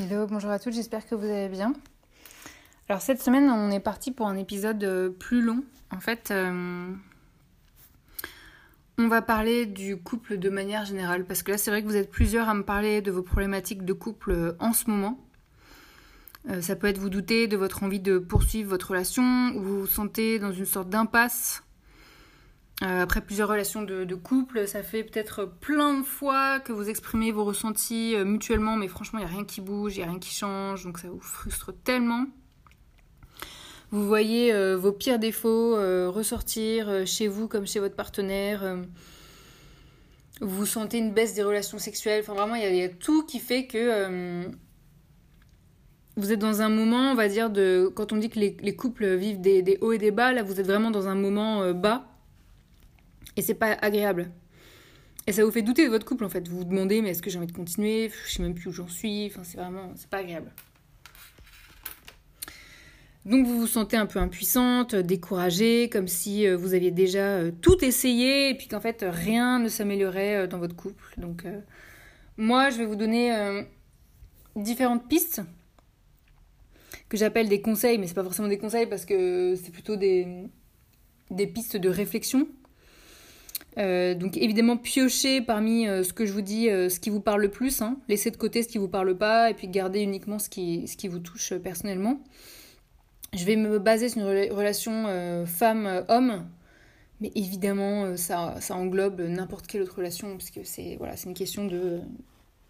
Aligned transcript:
Hello, 0.00 0.28
bonjour 0.28 0.52
à 0.52 0.60
tous, 0.60 0.70
j'espère 0.70 1.08
que 1.08 1.16
vous 1.16 1.24
allez 1.24 1.48
bien. 1.48 1.72
Alors 2.88 3.02
cette 3.02 3.20
semaine, 3.20 3.50
on 3.50 3.68
est 3.72 3.80
parti 3.80 4.12
pour 4.12 4.28
un 4.28 4.36
épisode 4.36 4.84
euh, 4.84 5.10
plus 5.10 5.42
long. 5.42 5.64
En 5.90 5.98
fait, 5.98 6.30
euh, 6.30 6.92
on 8.96 9.08
va 9.08 9.22
parler 9.22 9.66
du 9.66 9.96
couple 9.96 10.38
de 10.38 10.50
manière 10.50 10.84
générale, 10.84 11.24
parce 11.24 11.42
que 11.42 11.50
là, 11.50 11.58
c'est 11.58 11.72
vrai 11.72 11.82
que 11.82 11.88
vous 11.88 11.96
êtes 11.96 12.12
plusieurs 12.12 12.48
à 12.48 12.54
me 12.54 12.62
parler 12.62 13.02
de 13.02 13.10
vos 13.10 13.22
problématiques 13.22 13.84
de 13.84 13.92
couple 13.92 14.30
euh, 14.30 14.52
en 14.60 14.72
ce 14.72 14.88
moment. 14.88 15.18
ça 16.60 16.76
peut 16.76 16.86
être 16.86 16.98
vous 16.98 17.10
douter 17.10 17.48
de 17.48 17.56
votre 17.56 17.82
envie 17.82 17.98
de 17.98 18.18
poursuivre 18.18 18.70
votre 18.70 18.90
relation, 18.90 19.48
ou 19.56 19.62
vous 19.62 19.80
vous 19.80 19.86
sentez 19.88 20.38
dans 20.38 20.52
une 20.52 20.64
sorte 20.64 20.90
d'impasse 20.90 21.64
euh, 22.84 23.02
après 23.02 23.20
plusieurs 23.20 23.48
relations 23.48 23.82
de, 23.82 24.14
couple, 24.14 24.68
ça 24.68 24.84
fait 24.84 25.02
peut-être 25.02 25.46
plein 25.60 25.98
de 25.98 26.04
fois 26.04 26.60
que 26.60 26.72
vous 26.72 26.88
exprimez 26.88 27.32
vos 27.32 27.44
ressentis 27.44 28.14
euh, 28.14 28.24
mutuellement, 28.24 28.76
mais 28.76 28.86
franchement, 28.86 29.18
il 29.18 29.24
n'y 29.24 29.30
a 29.30 29.34
rien 29.34 29.44
qui 29.44 29.60
bouge, 29.60 29.96
il 29.96 29.98
n'y 29.98 30.04
a 30.04 30.10
rien 30.10 30.20
qui 30.20 30.32
change, 30.32 30.84
donc 30.84 30.98
ça 30.98 31.08
vous 31.08 31.20
frustre 31.20 31.72
tellement. 31.82 32.26
Vous 33.90 34.06
voyez 34.06 34.52
euh, 34.52 34.76
vos 34.76 34.92
pires 34.92 35.18
défauts 35.18 35.74
ressortir 36.12 37.04
chez 37.04 37.26
vous 37.26 37.48
comme 37.48 37.66
chez 37.66 37.80
votre 37.80 37.96
partenaire. 37.96 38.76
vous 40.40 40.66
sentez 40.66 40.98
une 40.98 41.12
baisse 41.12 41.34
des 41.34 41.42
relations 41.42 41.78
sexuelles. 41.78 42.20
Enfin, 42.22 42.34
vraiment, 42.34 42.54
il 42.54 42.76
y, 42.76 42.82
a 42.82 42.88
tout 42.88 43.24
qui 43.24 43.40
fait 43.40 43.66
que 43.66 44.46
vous 46.16 46.32
êtes 46.32 46.38
dans 46.38 46.62
un 46.62 46.68
moment, 46.68 47.10
on 47.10 47.14
va 47.14 47.28
dire, 47.28 47.50
de. 47.50 47.90
Quand 47.92 48.12
on 48.12 48.18
dit 48.18 48.28
que 48.28 48.38
les, 48.38 48.76
couples 48.76 49.16
vivent 49.16 49.40
des, 49.40 49.62
des, 49.62 49.78
hauts 49.80 49.92
et 49.92 49.98
des 49.98 50.12
bas, 50.12 50.32
là, 50.32 50.44
vous 50.44 50.60
êtes 50.60 50.66
vraiment 50.66 50.92
dans 50.92 51.08
un 51.08 51.16
moment 51.16 51.72
bas 51.72 52.07
et 53.38 53.42
c'est 53.42 53.54
pas 53.54 53.72
agréable. 53.80 54.30
Et 55.28 55.32
ça 55.32 55.44
vous 55.44 55.52
fait 55.52 55.62
douter 55.62 55.84
de 55.84 55.90
votre 55.90 56.04
couple 56.04 56.24
en 56.24 56.28
fait. 56.28 56.48
Vous 56.48 56.58
vous 56.58 56.64
demandez 56.64 57.00
mais 57.00 57.10
est-ce 57.10 57.22
que 57.22 57.30
j'ai 57.30 57.38
envie 57.38 57.46
de 57.46 57.52
continuer? 57.52 58.10
Je 58.26 58.32
sais 58.32 58.42
même 58.42 58.54
plus 58.54 58.68
où 58.68 58.72
j'en 58.72 58.88
suis. 58.88 59.26
Enfin, 59.26 59.44
c'est 59.44 59.58
vraiment, 59.58 59.92
c'est 59.94 60.10
pas 60.10 60.18
agréable. 60.18 60.50
Donc 63.24 63.46
vous 63.46 63.60
vous 63.60 63.66
sentez 63.66 63.96
un 63.96 64.06
peu 64.06 64.18
impuissante, 64.18 64.94
découragée, 64.96 65.88
comme 65.88 66.08
si 66.08 66.46
euh, 66.46 66.56
vous 66.56 66.74
aviez 66.74 66.90
déjà 66.90 67.36
euh, 67.36 67.50
tout 67.60 67.84
essayé 67.84 68.50
et 68.50 68.54
puis 68.54 68.68
qu'en 68.68 68.80
fait 68.80 69.04
rien 69.06 69.58
ne 69.58 69.68
s'améliorait 69.68 70.36
euh, 70.36 70.46
dans 70.46 70.58
votre 70.58 70.74
couple. 70.74 71.14
Donc 71.18 71.44
moi 72.36 72.70
je 72.70 72.78
vais 72.78 72.86
vous 72.86 72.96
donner 72.96 73.64
différentes 74.56 75.08
pistes 75.08 75.42
que 77.08 77.16
j'appelle 77.16 77.48
des 77.48 77.60
conseils, 77.60 77.98
mais 77.98 78.08
c'est 78.08 78.14
pas 78.14 78.24
forcément 78.24 78.48
des 78.48 78.58
conseils 78.58 78.86
parce 78.86 79.04
que 79.04 79.54
c'est 79.62 79.72
plutôt 79.72 79.96
des, 79.96 80.26
des 81.30 81.46
pistes 81.46 81.76
de 81.76 81.88
réflexion 81.88 82.48
euh, 83.78 84.14
donc 84.14 84.36
évidemment 84.36 84.76
piocher 84.76 85.40
parmi 85.40 85.86
euh, 85.86 86.02
ce 86.02 86.12
que 86.12 86.26
je 86.26 86.32
vous 86.32 86.40
dis, 86.40 86.68
euh, 86.68 86.88
ce 86.88 86.98
qui 86.98 87.10
vous 87.10 87.20
parle 87.20 87.42
le 87.42 87.50
plus, 87.50 87.80
hein. 87.80 87.96
laissez 88.08 88.30
de 88.32 88.36
côté 88.36 88.64
ce 88.64 88.68
qui 88.68 88.78
vous 88.78 88.88
parle 88.88 89.16
pas 89.16 89.50
et 89.50 89.54
puis 89.54 89.68
garder 89.68 90.00
uniquement 90.00 90.40
ce 90.40 90.48
qui, 90.48 90.88
ce 90.88 90.96
qui 90.96 91.06
vous 91.06 91.20
touche 91.20 91.54
personnellement. 91.54 92.20
Je 93.34 93.44
vais 93.44 93.56
me 93.56 93.78
baser 93.78 94.08
sur 94.08 94.22
une 94.22 94.52
relation 94.52 95.04
femme-homme, 95.44 96.48
mais 97.20 97.30
évidemment 97.34 98.16
ça, 98.16 98.56
ça 98.60 98.74
englobe 98.74 99.20
n'importe 99.20 99.66
quelle 99.66 99.82
autre 99.82 99.96
relation 99.96 100.32
parce 100.32 100.50
que 100.50 100.64
c'est 100.64 100.96
voilà, 100.96 101.14
une 101.26 101.34
question 101.34 101.68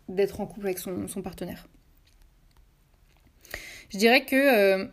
d'être 0.08 0.40
en 0.40 0.46
couple 0.46 0.66
avec 0.66 0.80
son, 0.80 1.06
son 1.06 1.22
partenaire. 1.22 1.68
Je 3.90 3.98
dirais 3.98 4.24
que 4.24 4.90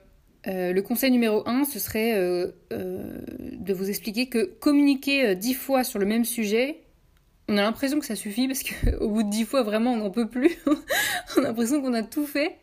euh, 0.48 0.74
le 0.74 0.82
conseil 0.82 1.12
numéro 1.12 1.48
1, 1.48 1.66
ce 1.66 1.80
serait 1.80 2.14
euh, 2.16 2.52
euh, 2.72 3.20
de 3.54 3.74
vous 3.74 3.90
expliquer 3.90 4.28
que 4.28 4.46
communiquer 4.46 5.36
dix 5.36 5.54
fois 5.54 5.84
sur 5.84 6.00
le 6.00 6.06
même 6.06 6.26
sujet, 6.26 6.82
on 7.48 7.58
a 7.58 7.62
l'impression 7.62 8.00
que 8.00 8.06
ça 8.06 8.16
suffit 8.16 8.48
parce 8.48 8.64
qu'au 8.64 9.10
bout 9.10 9.24
de 9.24 9.30
dix 9.30 9.46
fois, 9.46 9.64
vraiment, 9.64 9.94
on 9.94 9.98
n'en 9.98 10.12
peut 10.12 10.30
plus. 10.30 10.56
on 11.38 11.40
a 11.40 11.48
l'impression 11.48 11.82
qu'on 11.82 11.94
a 11.94 12.04
tout 12.04 12.28
fait. 12.28 12.58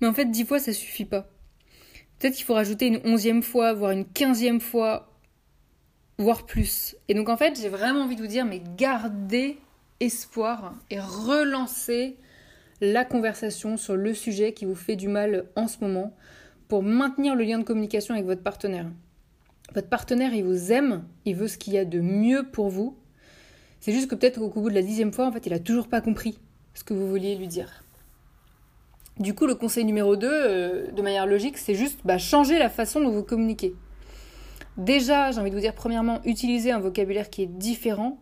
Mais 0.00 0.06
en 0.06 0.12
fait, 0.12 0.26
dix 0.26 0.44
fois, 0.44 0.58
ça 0.58 0.72
suffit 0.72 1.04
pas. 1.04 1.28
Peut-être 2.18 2.34
qu'il 2.34 2.44
faut 2.44 2.54
rajouter 2.54 2.86
une 2.86 3.00
onzième 3.04 3.42
fois, 3.42 3.72
voire 3.72 3.92
une 3.92 4.04
quinzième 4.04 4.60
fois, 4.60 5.12
voire 6.18 6.46
plus. 6.46 6.96
Et 7.08 7.14
donc, 7.14 7.28
en 7.28 7.36
fait, 7.36 7.60
j'ai 7.60 7.68
vraiment 7.68 8.02
envie 8.02 8.16
de 8.16 8.20
vous 8.20 8.28
dire, 8.28 8.44
mais 8.44 8.62
gardez 8.76 9.58
espoir 10.00 10.74
et 10.90 10.98
relancez 10.98 12.16
la 12.80 13.04
conversation 13.04 13.76
sur 13.76 13.94
le 13.94 14.12
sujet 14.12 14.52
qui 14.52 14.64
vous 14.64 14.74
fait 14.74 14.96
du 14.96 15.06
mal 15.06 15.46
en 15.54 15.68
ce 15.68 15.78
moment 15.80 16.16
pour 16.72 16.82
maintenir 16.82 17.34
le 17.34 17.44
lien 17.44 17.58
de 17.58 17.64
communication 17.64 18.14
avec 18.14 18.24
votre 18.24 18.42
partenaire. 18.42 18.86
Votre 19.74 19.90
partenaire, 19.90 20.32
il 20.32 20.42
vous 20.42 20.72
aime, 20.72 21.04
il 21.26 21.36
veut 21.36 21.46
ce 21.46 21.58
qu'il 21.58 21.74
y 21.74 21.78
a 21.78 21.84
de 21.84 22.00
mieux 22.00 22.44
pour 22.44 22.70
vous. 22.70 22.96
C'est 23.80 23.92
juste 23.92 24.08
que 24.08 24.14
peut-être 24.14 24.40
qu'au 24.40 24.62
bout 24.62 24.70
de 24.70 24.74
la 24.74 24.80
dixième 24.80 25.12
fois, 25.12 25.26
en 25.26 25.32
fait, 25.32 25.44
il 25.44 25.52
a 25.52 25.58
toujours 25.58 25.86
pas 25.86 26.00
compris 26.00 26.38
ce 26.72 26.82
que 26.82 26.94
vous 26.94 27.06
vouliez 27.06 27.36
lui 27.36 27.46
dire. 27.46 27.84
Du 29.20 29.34
coup, 29.34 29.46
le 29.46 29.54
conseil 29.54 29.84
numéro 29.84 30.16
2, 30.16 30.26
euh, 30.26 30.90
de 30.90 31.02
manière 31.02 31.26
logique, 31.26 31.58
c'est 31.58 31.74
juste 31.74 32.00
bah, 32.06 32.16
changer 32.16 32.58
la 32.58 32.70
façon 32.70 33.00
dont 33.02 33.10
vous 33.10 33.22
communiquez. 33.22 33.74
Déjà, 34.78 35.30
j'ai 35.30 35.40
envie 35.40 35.50
de 35.50 35.54
vous 35.54 35.60
dire, 35.60 35.74
premièrement, 35.74 36.22
utilisez 36.24 36.70
un 36.70 36.80
vocabulaire 36.80 37.28
qui 37.28 37.42
est 37.42 37.52
différent, 37.54 38.18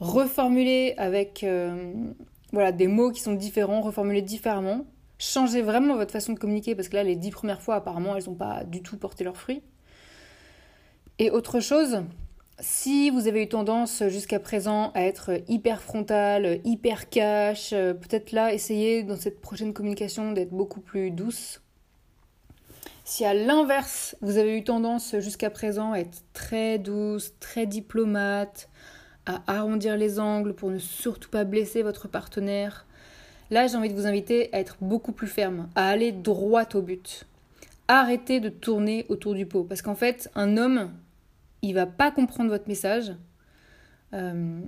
reformuler 0.00 0.94
avec 0.96 1.44
euh, 1.44 1.92
voilà, 2.52 2.72
des 2.72 2.86
mots 2.86 3.10
qui 3.10 3.20
sont 3.20 3.34
différents, 3.34 3.82
reformuler 3.82 4.22
différemment, 4.22 4.86
Changez 5.24 5.62
vraiment 5.62 5.94
votre 5.94 6.10
façon 6.10 6.32
de 6.32 6.38
communiquer 6.40 6.74
parce 6.74 6.88
que 6.88 6.96
là, 6.96 7.04
les 7.04 7.14
dix 7.14 7.30
premières 7.30 7.62
fois, 7.62 7.76
apparemment, 7.76 8.16
elles 8.16 8.24
n'ont 8.26 8.34
pas 8.34 8.64
du 8.64 8.82
tout 8.82 8.96
porté 8.96 9.22
leurs 9.22 9.36
fruits. 9.36 9.62
Et 11.20 11.30
autre 11.30 11.60
chose, 11.60 12.02
si 12.58 13.08
vous 13.08 13.28
avez 13.28 13.44
eu 13.44 13.48
tendance 13.48 14.02
jusqu'à 14.08 14.40
présent 14.40 14.90
à 14.94 15.02
être 15.02 15.40
hyper 15.46 15.80
frontal, 15.80 16.58
hyper 16.64 17.08
cash, 17.08 17.70
peut-être 17.70 18.32
là, 18.32 18.52
essayez 18.52 19.04
dans 19.04 19.14
cette 19.14 19.40
prochaine 19.40 19.72
communication 19.72 20.32
d'être 20.32 20.50
beaucoup 20.50 20.80
plus 20.80 21.12
douce. 21.12 21.62
Si 23.04 23.24
à 23.24 23.32
l'inverse, 23.32 24.16
vous 24.22 24.38
avez 24.38 24.58
eu 24.58 24.64
tendance 24.64 25.14
jusqu'à 25.20 25.50
présent 25.50 25.92
à 25.92 26.00
être 26.00 26.24
très 26.32 26.80
douce, 26.80 27.34
très 27.38 27.66
diplomate, 27.66 28.68
à 29.26 29.40
arrondir 29.46 29.96
les 29.96 30.18
angles 30.18 30.52
pour 30.52 30.70
ne 30.70 30.80
surtout 30.80 31.30
pas 31.30 31.44
blesser 31.44 31.84
votre 31.84 32.08
partenaire, 32.08 32.86
Là, 33.52 33.66
j'ai 33.66 33.76
envie 33.76 33.90
de 33.90 33.94
vous 33.94 34.06
inviter 34.06 34.48
à 34.54 34.60
être 34.60 34.78
beaucoup 34.80 35.12
plus 35.12 35.26
ferme, 35.26 35.68
à 35.74 35.90
aller 35.90 36.10
droit 36.10 36.64
au 36.72 36.80
but. 36.80 37.26
Arrêtez 37.86 38.40
de 38.40 38.48
tourner 38.48 39.04
autour 39.10 39.34
du 39.34 39.44
pot. 39.44 39.62
Parce 39.62 39.82
qu'en 39.82 39.94
fait, 39.94 40.30
un 40.34 40.56
homme, 40.56 40.90
il 41.60 41.74
va 41.74 41.84
pas 41.84 42.10
comprendre 42.10 42.48
votre 42.48 42.66
message. 42.66 43.12
Euh, 44.14 44.62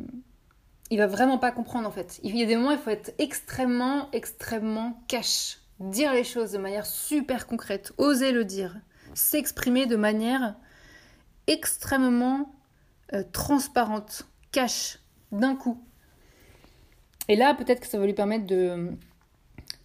il 0.90 0.98
va 0.98 1.06
vraiment 1.06 1.38
pas 1.38 1.50
comprendre 1.50 1.88
en 1.88 1.90
fait. 1.90 2.20
Il 2.24 2.36
y 2.36 2.42
a 2.42 2.46
des 2.46 2.56
moments, 2.56 2.72
il 2.72 2.78
faut 2.78 2.90
être 2.90 3.14
extrêmement, 3.18 4.10
extrêmement 4.12 5.02
cash. 5.08 5.60
Dire 5.80 6.12
les 6.12 6.22
choses 6.22 6.52
de 6.52 6.58
manière 6.58 6.84
super 6.84 7.46
concrète. 7.46 7.94
Oser 7.96 8.32
le 8.32 8.44
dire. 8.44 8.76
S'exprimer 9.14 9.86
de 9.86 9.96
manière 9.96 10.56
extrêmement 11.46 12.54
euh, 13.14 13.24
transparente. 13.32 14.26
Cash. 14.52 14.98
D'un 15.32 15.56
coup. 15.56 15.82
Et 17.28 17.36
là, 17.36 17.54
peut-être 17.54 17.80
que 17.80 17.86
ça 17.86 17.98
va 17.98 18.06
lui 18.06 18.12
permettre 18.12 18.46
de, 18.46 18.90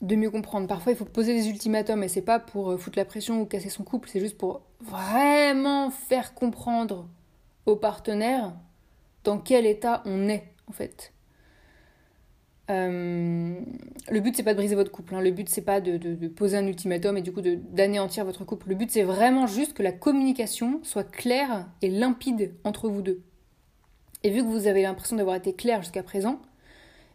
de 0.01 0.15
mieux 0.15 0.29
comprendre. 0.29 0.67
Parfois, 0.67 0.91
il 0.91 0.97
faut 0.97 1.05
poser 1.05 1.33
des 1.33 1.49
ultimatums 1.49 2.03
et 2.03 2.07
c'est 2.07 2.21
pas 2.21 2.39
pour 2.39 2.71
euh, 2.71 2.77
foutre 2.77 2.97
la 2.97 3.05
pression 3.05 3.41
ou 3.41 3.45
casser 3.45 3.69
son 3.69 3.83
couple, 3.83 4.09
c'est 4.09 4.19
juste 4.19 4.37
pour 4.37 4.61
vraiment 4.81 5.89
faire 5.89 6.33
comprendre 6.33 7.07
au 7.65 7.75
partenaire 7.75 8.53
dans 9.23 9.37
quel 9.37 9.65
état 9.65 10.01
on 10.05 10.29
est, 10.29 10.45
en 10.69 10.71
fait. 10.71 11.13
Euh, 12.69 13.59
le 14.11 14.19
but 14.19 14.35
c'est 14.35 14.43
pas 14.43 14.53
de 14.53 14.57
briser 14.57 14.75
votre 14.75 14.91
couple, 14.91 15.15
hein. 15.15 15.21
le 15.21 15.31
but 15.31 15.49
c'est 15.49 15.63
pas 15.63 15.81
de, 15.81 16.27
poser 16.27 16.55
un 16.55 16.67
ultimatum 16.67 17.17
et 17.17 17.21
du 17.23 17.31
coup 17.31 17.41
d'anéantir 17.41 18.25
votre 18.25 18.45
couple. 18.45 18.69
Le 18.69 18.75
but 18.75 18.91
c'est 18.91 19.03
vraiment 19.03 19.47
juste 19.47 19.73
que 19.73 19.81
la 19.81 19.91
communication 19.91 20.79
soit 20.83 21.03
claire 21.03 21.67
et 21.81 21.89
limpide 21.89 22.53
entre 22.63 22.87
vous 22.87 23.01
deux. 23.01 23.21
Et 24.23 24.29
vu 24.29 24.43
que 24.43 24.47
vous 24.47 24.67
avez 24.67 24.83
l'impression 24.83 25.15
d'avoir 25.15 25.35
été 25.35 25.53
clair 25.53 25.81
jusqu'à 25.81 26.03
présent, 26.03 26.39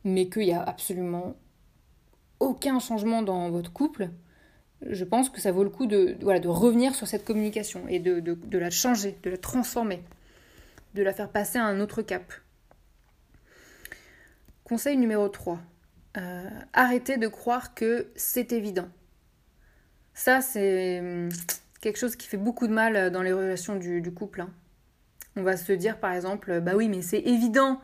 mais 0.05 0.29
qu'il 0.29 0.43
n'y 0.43 0.53
a 0.53 0.63
absolument 0.63 1.37
aucun 2.41 2.79
changement 2.79 3.23
dans 3.23 3.51
votre 3.51 3.73
couple, 3.73 4.11
je 4.89 5.05
pense 5.05 5.31
que 5.31 5.41
ça 5.41 5.51
vaut 5.51 5.65
le 5.65 5.71
coup 5.71 5.87
de, 5.87 6.17
revenir 6.47 6.95
sur 6.95 7.07
cette 7.07 7.25
communication 7.25 7.89
et 7.89 7.99
de, 7.99 8.21
de, 8.21 8.59
la 8.59 8.71
changer, 8.71 9.19
de 9.23 9.31
la 9.31 9.39
transformer, 9.39 10.03
de 10.95 11.03
la 11.03 11.13
faire 11.13 11.31
passer 11.31 11.59
à 11.59 11.65
un 11.65 11.81
autre 11.81 12.03
cap. 12.03 12.33
Conseil 14.65 14.97
numéro 14.97 15.29
3. 15.29 15.59
Euh, 16.17 16.49
arrêtez 16.73 17.17
de 17.17 17.29
croire 17.29 17.75
que 17.75 18.09
c'est 18.15 18.53
évident. 18.53 18.89
Ça, 20.15 20.41
c'est 20.41 21.01
hum, 21.01 21.29
quelque 21.81 21.99
chose 21.99 22.17
qui 22.17 22.29
fait 22.29 22.37
beaucoup 22.37 22.67
de 22.67 22.73
mal 22.73 23.11
dans 23.11 23.23
les 23.23 23.33
relations 23.33 23.77
du, 23.77 24.13
couple. 24.15 24.43
Hein. 24.43 24.51
On 25.37 25.43
va 25.43 25.57
se 25.57 25.73
dire 25.73 25.99
par 25.99 26.13
exemple, 26.13 26.61
bah 26.61 26.73
oui, 26.77 26.89
mais 26.89 27.03
c'est 27.03 27.19
évident 27.21 27.81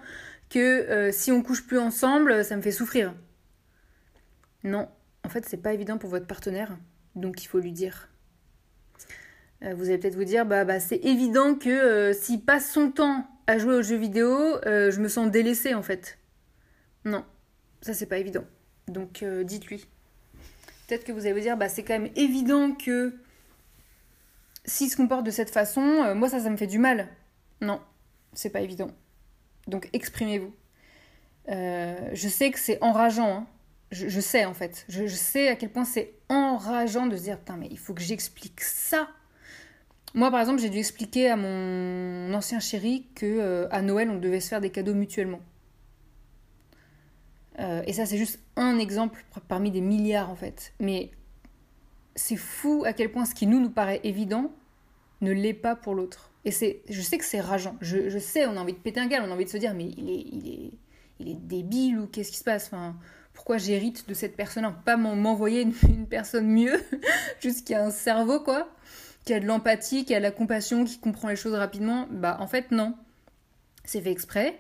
que 0.51 0.59
euh, 0.59 1.13
si 1.13 1.33
on 1.33 1.43
couche 1.43 1.67
plus 1.67 1.79
ensemble, 1.79 2.45
ça 2.45 2.57
me 2.57 2.63
fait 2.63 2.73
souffrir. 2.73 3.15
Non, 4.65 4.89
en 5.25 5.29
fait, 5.31 5.47
c'est 5.49 5.57
pas 5.57 5.73
évident 5.73 5.97
pour 5.97 6.11
votre 6.11 6.27
partenaire, 6.27 6.77
donc 7.15 7.43
il 7.43 7.47
faut 7.47 7.61
lui 7.61 7.73
dire. 7.73 8.11
Euh, 9.63 9.75
vous 9.75 9.85
allez 9.85 9.99
peut-être 9.99 10.17
vous 10.17 10.25
dire, 10.25 10.45
bah, 10.45 10.65
bah 10.65 10.81
c'est 10.81 10.97
évident 10.97 11.55
que 11.55 11.71
euh, 11.71 12.13
s'il 12.13 12.45
passe 12.45 12.71
son 12.71 12.91
temps 12.91 13.27
à 13.47 13.59
jouer 13.59 13.75
aux 13.75 13.83
jeux 13.83 13.97
vidéo, 13.97 14.59
je 14.65 15.01
me 15.01 15.09
sens 15.09 15.31
délaissée 15.31 15.75
en 15.75 15.83
fait. 15.83 16.19
Non, 17.05 17.25
ça 17.81 17.95
c'est 17.95 18.07
pas 18.07 18.19
évident. 18.19 18.45
Donc 18.87 19.25
dites-lui. 19.25 19.87
Peut-être 20.87 21.05
que 21.05 21.11
vous 21.11 21.21
allez 21.21 21.33
vous 21.33 21.41
dire, 21.41 21.57
bah 21.57 21.69
c'est 21.69 21.83
quand 21.83 21.99
même 21.99 22.13
évident 22.15 22.73
que 22.73 23.13
s'il 24.65 24.89
se 24.89 24.97
comporte 24.97 25.25
de 25.25 25.33
cette 25.33 25.51
façon, 25.51 26.15
moi 26.15 26.29
ça, 26.29 26.39
ça 26.39 26.49
me 26.49 26.57
fait 26.57 26.69
du 26.69 26.79
mal. 26.79 27.09
Non, 27.61 27.81
c'est 28.35 28.51
pas 28.51 28.61
évident. 28.61 28.93
Donc 29.71 29.89
exprimez-vous. 29.93 30.53
Euh, 31.49 32.11
je 32.13 32.29
sais 32.29 32.51
que 32.51 32.59
c'est 32.59 32.83
enrageant, 32.83 33.29
hein. 33.29 33.47
je, 33.91 34.21
sais 34.21 34.45
en 34.45 34.55
fait, 34.55 34.85
je, 34.89 35.07
sais 35.07 35.49
à 35.49 35.57
quel 35.57 35.71
point 35.71 35.85
c'est 35.85 36.15
enrageant 36.29 37.07
de 37.07 37.17
se 37.17 37.23
dire 37.23 37.39
putain 37.39 37.57
mais 37.57 37.69
il 37.71 37.79
faut 37.79 37.95
que 37.95 38.03
j'explique 38.03 38.61
ça. 38.61 39.09
Moi 40.15 40.31
par 40.31 40.41
exemple 40.41 40.61
j'ai 40.61 40.71
dû 40.71 40.79
expliquer 40.79 41.29
à 41.29 41.37
mon 41.37 42.33
ancien 42.35 42.61
chéri 42.61 43.07
que 43.15 43.27
euh, 43.27 43.69
à 43.71 43.81
Noël 43.81 44.11
on 44.11 44.19
devait 44.19 44.41
se 44.41 44.49
faire 44.49 44.61
des 44.61 44.71
cadeaux 44.71 44.95
mutuellement. 44.95 45.41
Euh, 47.59 47.83
et 47.87 47.93
ça 47.93 48.07
c'est 48.07 48.19
juste 48.19 48.39
un 48.57 48.79
exemple 48.79 49.25
parmi 49.49 49.71
des 49.71 49.81
milliards 49.81 50.31
en 50.31 50.37
fait. 50.37 50.73
Mais 50.79 51.11
c'est 52.15 52.37
fou 52.37 52.85
à 52.87 52.93
quel 52.93 53.11
point 53.11 53.25
ce 53.25 53.35
qui 53.35 53.47
nous 53.47 53.61
nous 53.61 53.71
paraît 53.71 54.01
évident 54.05 54.53
ne 55.21 55.33
l'est 55.33 55.55
pas 55.55 55.75
pour 55.75 55.95
l'autre. 55.95 56.30
Et 56.45 56.51
c'est, 56.51 56.83
je 56.89 57.01
sais 57.03 57.19
que 57.19 57.25
c'est 57.25 57.41
rageant. 57.41 57.77
Je, 57.81 58.19
sais, 58.19 58.47
on 58.47 58.57
a 58.57 58.61
envie 58.61 58.73
de 58.73 58.79
péter 58.79 59.01
un 59.01 59.07
gars, 59.07 59.23
on 59.23 59.31
a 59.31 59.35
envie 59.35 59.45
de 59.45 59.51
se 59.51 59.59
dire, 59.59 59.75
mais 59.75 59.87
il 59.87 60.11
est, 60.11 60.25
il 60.33 60.49
est, 60.49 60.71
il 61.19 61.29
est 61.29 61.35
débile 61.35 61.99
ou 61.99 62.07
qu'est-ce 62.07 62.33
qui 62.33 62.39
se 62.39 62.45
passe? 62.45 62.67
Enfin, 62.67 62.97
Pourquoi 63.35 63.59
j'hérite 63.59 64.09
de 64.09 64.15
cette 64.15 64.37
personne-là? 64.37 64.75
Pas 64.85 64.97
m'envoyer 64.97 65.63
une, 65.63 66.07
personne 66.07 66.49
mieux, 66.49 66.83
juste 67.41 67.67
qui 67.67 67.75
a 67.75 67.85
un 67.85 67.91
cerveau, 67.91 68.41
quoi, 68.41 68.71
qui 69.25 69.35
a 69.35 69.41
de 69.41 69.47
l'empathie, 69.47 70.05
qui 70.05 70.15
a 70.15 70.19
de 70.19 70.23
la 70.23 70.31
compassion, 70.31 70.85
qui 70.85 70.99
comprend 70.99 71.29
les 71.29 71.37
choses 71.37 71.55
rapidement? 71.55 72.09
Bah, 72.11 72.39
en 72.41 72.47
fait, 72.47 72.71
non. 72.71 72.95
C'est 73.85 74.01
fait 74.01 74.11
exprès 74.11 74.59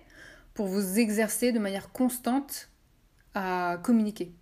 pour 0.55 0.67
vous 0.67 0.99
exercer 0.99 1.53
de 1.53 1.59
manière 1.59 1.93
constante 1.93 2.69
à 3.35 3.79
communiquer. 3.83 4.33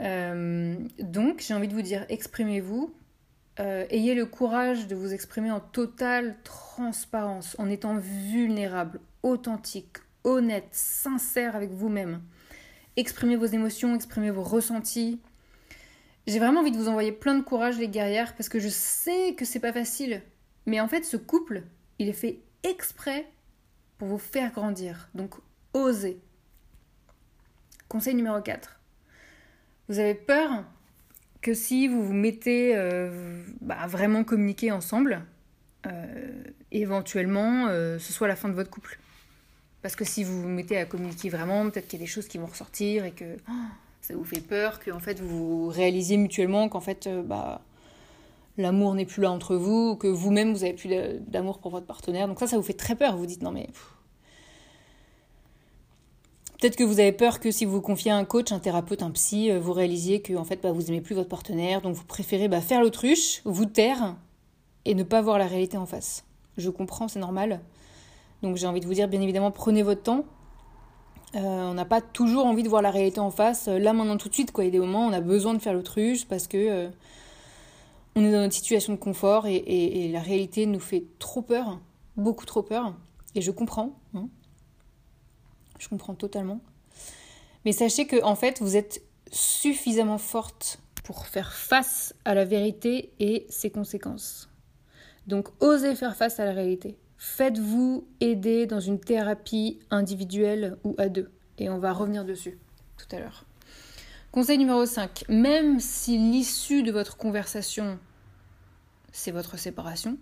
Euh, 0.00 0.76
donc, 0.98 1.40
j'ai 1.46 1.54
envie 1.54 1.68
de 1.68 1.74
vous 1.74 1.82
dire, 1.82 2.04
exprimez-vous, 2.08 2.92
euh, 3.60 3.84
ayez 3.90 4.14
le 4.14 4.24
courage 4.26 4.86
de 4.86 4.94
vous 4.94 5.12
exprimer 5.12 5.50
en 5.50 5.60
totale 5.60 6.36
transparence, 6.42 7.54
en 7.58 7.68
étant 7.68 7.96
vulnérable, 7.96 9.00
authentique, 9.22 9.98
honnête, 10.24 10.68
sincère 10.72 11.54
avec 11.54 11.70
vous-même. 11.70 12.22
Exprimez 12.96 13.36
vos 13.36 13.46
émotions, 13.46 13.94
exprimez 13.94 14.30
vos 14.30 14.42
ressentis. 14.42 15.20
J'ai 16.26 16.38
vraiment 16.38 16.60
envie 16.60 16.70
de 16.70 16.76
vous 16.76 16.88
envoyer 16.88 17.12
plein 17.12 17.34
de 17.34 17.42
courage, 17.42 17.78
les 17.78 17.88
guerrières, 17.88 18.34
parce 18.36 18.48
que 18.48 18.60
je 18.60 18.68
sais 18.68 19.34
que 19.34 19.44
c'est 19.44 19.60
pas 19.60 19.72
facile. 19.72 20.22
Mais 20.66 20.80
en 20.80 20.88
fait, 20.88 21.04
ce 21.04 21.16
couple, 21.16 21.64
il 21.98 22.08
est 22.08 22.12
fait 22.12 22.40
exprès 22.62 23.28
pour 23.98 24.08
vous 24.08 24.18
faire 24.18 24.52
grandir. 24.52 25.08
Donc, 25.14 25.34
osez. 25.74 26.20
Conseil 27.88 28.14
numéro 28.14 28.40
4. 28.40 28.80
Vous 29.88 29.98
avez 29.98 30.14
peur 30.14 30.64
que 31.42 31.54
si 31.54 31.88
vous 31.88 32.02
vous 32.02 32.14
mettez 32.14 32.74
euh, 32.76 33.42
bah, 33.60 33.86
vraiment 33.88 34.24
communiquer 34.24 34.70
ensemble, 34.70 35.22
euh, 35.86 36.44
éventuellement, 36.70 37.66
euh, 37.68 37.98
ce 37.98 38.12
soit 38.12 38.28
la 38.28 38.36
fin 38.36 38.48
de 38.48 38.54
votre 38.54 38.70
couple. 38.70 38.98
Parce 39.82 39.96
que 39.96 40.04
si 40.04 40.22
vous 40.22 40.40
vous 40.40 40.48
mettez 40.48 40.78
à 40.78 40.84
communiquer 40.84 41.28
vraiment, 41.28 41.68
peut-être 41.68 41.88
qu'il 41.88 41.98
y 41.98 42.02
a 42.02 42.06
des 42.06 42.10
choses 42.10 42.28
qui 42.28 42.38
vont 42.38 42.46
ressortir 42.46 43.04
et 43.04 43.10
que 43.10 43.36
oh, 43.48 43.52
ça 44.00 44.14
vous 44.14 44.24
fait 44.24 44.40
peur, 44.40 44.78
que 44.78 44.92
en 44.92 45.00
fait 45.00 45.20
vous 45.20 45.66
réalisiez 45.68 46.16
mutuellement 46.16 46.68
qu'en 46.68 46.80
fait 46.80 47.08
bah, 47.24 47.60
l'amour 48.56 48.94
n'est 48.94 49.04
plus 49.04 49.22
là 49.22 49.32
entre 49.32 49.56
vous, 49.56 49.96
que 49.96 50.06
vous-même 50.06 50.52
vous 50.52 50.60
n'avez 50.60 50.74
plus 50.74 50.88
d'amour 51.26 51.58
pour 51.58 51.72
votre 51.72 51.86
partenaire. 51.86 52.28
Donc 52.28 52.38
ça, 52.38 52.46
ça 52.46 52.56
vous 52.56 52.62
fait 52.62 52.74
très 52.74 52.94
peur. 52.94 53.16
Vous 53.16 53.26
dites 53.26 53.42
non 53.42 53.50
mais 53.50 53.70
Peut-être 56.62 56.76
que 56.76 56.84
vous 56.84 57.00
avez 57.00 57.10
peur 57.10 57.40
que 57.40 57.50
si 57.50 57.64
vous 57.64 57.72
vous 57.72 57.80
confiez 57.80 58.12
à 58.12 58.16
un 58.16 58.24
coach, 58.24 58.52
un 58.52 58.60
thérapeute, 58.60 59.02
un 59.02 59.10
psy, 59.10 59.50
euh, 59.50 59.58
vous 59.58 59.72
réalisiez 59.72 60.22
que 60.22 60.34
en 60.34 60.44
fait, 60.44 60.62
bah, 60.62 60.70
vous 60.70 60.90
aimez 60.90 61.00
plus 61.00 61.16
votre 61.16 61.28
partenaire, 61.28 61.80
donc 61.82 61.96
vous 61.96 62.04
préférez 62.04 62.46
bah, 62.46 62.60
faire 62.60 62.80
l'autruche, 62.80 63.42
vous 63.44 63.64
taire 63.64 64.14
et 64.84 64.94
ne 64.94 65.02
pas 65.02 65.20
voir 65.22 65.38
la 65.38 65.48
réalité 65.48 65.76
en 65.76 65.86
face. 65.86 66.24
Je 66.58 66.70
comprends, 66.70 67.08
c'est 67.08 67.18
normal. 67.18 67.62
Donc 68.42 68.58
j'ai 68.58 68.68
envie 68.68 68.78
de 68.78 68.86
vous 68.86 68.94
dire, 68.94 69.08
bien 69.08 69.20
évidemment, 69.20 69.50
prenez 69.50 69.82
votre 69.82 70.04
temps. 70.04 70.24
Euh, 71.34 71.40
on 71.40 71.74
n'a 71.74 71.84
pas 71.84 72.00
toujours 72.00 72.46
envie 72.46 72.62
de 72.62 72.68
voir 72.68 72.80
la 72.80 72.92
réalité 72.92 73.18
en 73.18 73.32
face, 73.32 73.66
euh, 73.66 73.80
là 73.80 73.92
maintenant 73.92 74.16
tout 74.16 74.28
de 74.28 74.34
suite. 74.34 74.52
Quoi. 74.52 74.62
Il 74.62 74.68
y 74.68 74.70
a 74.70 74.70
des 74.70 74.78
moments 74.78 75.06
où 75.06 75.10
on 75.10 75.12
a 75.12 75.20
besoin 75.20 75.54
de 75.54 75.58
faire 75.58 75.74
l'autruche 75.74 76.28
parce 76.28 76.46
que 76.46 76.90
on 78.14 78.24
est 78.24 78.30
dans 78.30 78.38
notre 78.38 78.54
situation 78.54 78.92
de 78.92 78.98
confort 78.98 79.48
et, 79.48 80.08
la 80.12 80.20
réalité 80.20 80.66
nous 80.66 80.78
fait 80.78 81.06
trop 81.18 81.42
peur, 81.42 81.80
beaucoup 82.16 82.46
trop 82.46 82.62
peur. 82.62 82.94
Et 83.34 83.42
je 83.42 83.50
comprends. 83.50 83.98
Hein 84.14 84.28
je 85.82 85.88
comprends 85.88 86.14
totalement. 86.14 86.60
Mais 87.64 87.72
sachez 87.72 88.06
que 88.06 88.22
en 88.22 88.36
fait, 88.36 88.60
vous 88.60 88.76
êtes 88.76 89.02
suffisamment 89.30 90.18
forte 90.18 90.78
pour 91.04 91.26
faire 91.26 91.52
face 91.52 92.14
à 92.24 92.34
la 92.34 92.44
vérité 92.44 93.12
et 93.18 93.46
ses 93.48 93.70
conséquences. 93.70 94.48
Donc 95.26 95.48
osez 95.60 95.96
faire 95.96 96.16
face 96.16 96.38
à 96.38 96.44
la 96.44 96.52
réalité. 96.52 96.96
Faites-vous 97.16 98.06
aider 98.20 98.66
dans 98.66 98.80
une 98.80 99.00
thérapie 99.00 99.80
individuelle 99.90 100.76
ou 100.84 100.94
à 100.98 101.08
deux. 101.08 101.30
Et 101.58 101.68
on 101.68 101.78
va 101.78 101.92
revenir 101.92 102.24
dessus 102.24 102.58
tout 102.96 103.16
à 103.16 103.18
l'heure. 103.18 103.44
Conseil 104.30 104.58
numéro 104.58 104.86
5. 104.86 105.24
Même 105.28 105.80
si 105.80 106.16
l'issue 106.16 106.82
de 106.82 106.92
votre 106.92 107.16
conversation, 107.16 107.98
c'est 109.12 109.30
votre 109.30 109.58
séparation, 109.58 110.16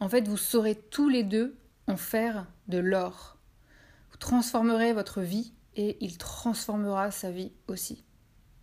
en 0.00 0.08
fait, 0.08 0.26
vous 0.26 0.36
saurez 0.36 0.74
tous 0.74 1.08
les 1.08 1.22
deux 1.22 1.56
en 1.86 1.96
faire 1.96 2.46
de 2.68 2.78
l'or 2.78 3.33
transformerez 4.18 4.92
votre 4.92 5.20
vie 5.20 5.52
et 5.76 5.96
il 6.00 6.18
transformera 6.18 7.10
sa 7.10 7.30
vie 7.30 7.52
aussi. 7.68 8.04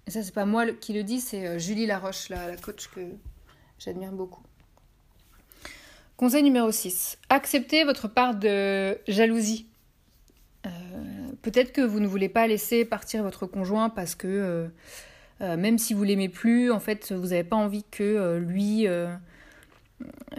Et 0.07 0.11
ça, 0.11 0.23
c'est 0.23 0.33
pas 0.33 0.45
moi 0.45 0.65
qui 0.67 0.93
le 0.93 1.03
dis, 1.03 1.19
c'est 1.19 1.47
euh, 1.47 1.59
Julie 1.59 1.85
Laroche, 1.85 2.29
la, 2.29 2.55
coach 2.57 2.87
que 2.89 3.01
j'admire 3.79 4.11
beaucoup. 4.11 4.43
Conseil 6.17 6.43
numéro 6.43 6.71
6. 6.71 7.17
Acceptez 7.29 7.83
votre 7.83 8.07
part 8.07 8.35
de 8.35 8.97
jalousie. 9.07 9.67
Euh, 10.65 10.69
peut-être 11.41 11.71
que 11.71 11.81
vous 11.81 11.99
ne 11.99 12.07
voulez 12.07 12.29
pas 12.29 12.47
laisser 12.47 12.85
partir 12.85 13.23
votre 13.23 13.47
conjoint 13.47 13.89
parce 13.89 14.15
que 14.15 14.69
euh, 15.41 15.57
même 15.57 15.79
si 15.79 15.95
vous 15.95 16.03
l'aimez 16.03 16.29
plus, 16.29 16.71
en 16.71 16.79
fait, 16.79 17.11
vous 17.11 17.27
n'avez 17.29 17.43
pas 17.43 17.55
envie 17.55 17.83
que 17.83 18.37
lui 18.37 18.85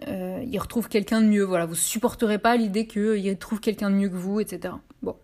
euh, 0.08 0.44
il 0.46 0.58
retrouve 0.58 0.88
quelqu'un 0.88 1.20
de 1.20 1.26
mieux. 1.26 1.44
Voilà, 1.44 1.66
vous 1.66 1.74
supporterez 1.74 2.38
pas 2.38 2.56
l'idée 2.56 2.86
qu'il 2.86 3.38
trouve 3.38 3.60
quelqu'un 3.60 3.90
de 3.90 3.96
mieux 3.96 4.08
que 4.08 4.16
vous, 4.16 4.40
etc. 4.40 4.74
Bon, 5.02 5.16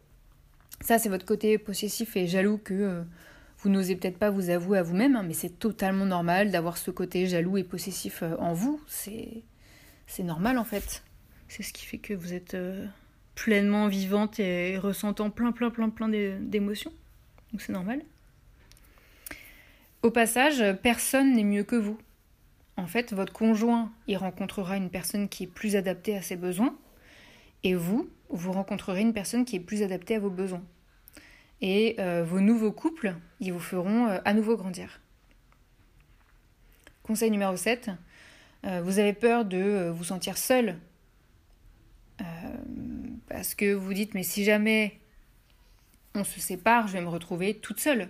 ça 0.80 0.98
c'est 0.98 1.08
votre 1.08 1.24
côté 1.24 1.58
possessif 1.58 2.16
et 2.16 2.26
jaloux 2.26 2.58
que 2.58 2.74
euh, 2.74 3.02
vous 3.58 3.70
n'osez 3.70 3.96
peut-être 3.96 4.18
pas 4.18 4.30
vous 4.30 4.50
avouer 4.50 4.78
à 4.78 4.82
vous-même, 4.82 5.16
hein, 5.16 5.24
mais 5.26 5.34
c'est 5.34 5.58
totalement 5.58 6.06
normal 6.06 6.50
d'avoir 6.50 6.76
ce 6.76 6.90
côté 6.90 7.26
jaloux 7.26 7.58
et 7.58 7.64
possessif 7.64 8.22
euh, 8.22 8.36
en 8.38 8.52
vous. 8.52 8.80
C'est 8.86 9.42
normal 10.22 10.58
en 10.58 10.64
fait. 10.64 11.02
C'est 11.48 11.62
ce 11.62 11.72
qui 11.72 11.84
fait 11.84 11.98
que 11.98 12.14
vous 12.14 12.34
êtes 12.34 12.56
pleinement 13.34 13.88
vivante 13.88 14.40
et 14.40 14.78
ressentant 14.78 15.30
plein 15.30 15.52
plein 15.52 15.70
plein 15.70 15.88
plein 15.90 16.08
d'émotions. 16.08 16.92
Donc 17.52 17.62
c'est 17.62 17.72
normal. 17.72 18.02
Au 20.02 20.10
passage, 20.10 20.62
personne 20.82 21.34
n'est 21.34 21.44
mieux 21.44 21.64
que 21.64 21.76
vous. 21.76 21.98
En 22.78 22.86
fait, 22.86 23.12
votre 23.12 23.32
conjoint, 23.32 23.92
il 24.06 24.16
rencontrera 24.16 24.76
une 24.76 24.88
personne 24.88 25.28
qui 25.28 25.42
est 25.42 25.48
plus 25.48 25.74
adaptée 25.74 26.16
à 26.16 26.22
ses 26.22 26.36
besoins. 26.36 26.78
Et 27.64 27.74
vous, 27.74 28.08
vous 28.30 28.52
rencontrerez 28.52 29.00
une 29.00 29.12
personne 29.12 29.44
qui 29.44 29.56
est 29.56 29.60
plus 29.60 29.82
adaptée 29.82 30.14
à 30.14 30.20
vos 30.20 30.30
besoins. 30.30 30.62
Et 31.60 31.96
euh, 31.98 32.22
vos 32.22 32.38
nouveaux 32.40 32.70
couples, 32.70 33.16
ils 33.40 33.52
vous 33.52 33.58
feront 33.58 34.06
euh, 34.06 34.20
à 34.24 34.32
nouveau 34.32 34.56
grandir. 34.56 35.00
Conseil 37.02 37.32
numéro 37.32 37.56
7, 37.56 37.90
euh, 38.64 38.80
vous 38.80 39.00
avez 39.00 39.12
peur 39.12 39.44
de 39.44 39.90
vous 39.92 40.04
sentir 40.04 40.38
seul. 40.38 40.78
parce 43.28 43.56
que 43.56 43.74
vous 43.74 43.92
dites, 43.92 44.14
mais 44.14 44.22
si 44.22 44.44
jamais 44.44 45.00
on 46.14 46.22
se 46.22 46.38
sépare, 46.38 46.86
je 46.86 46.92
vais 46.92 47.00
me 47.00 47.08
retrouver 47.08 47.54
toute 47.54 47.80
seule. 47.80 48.08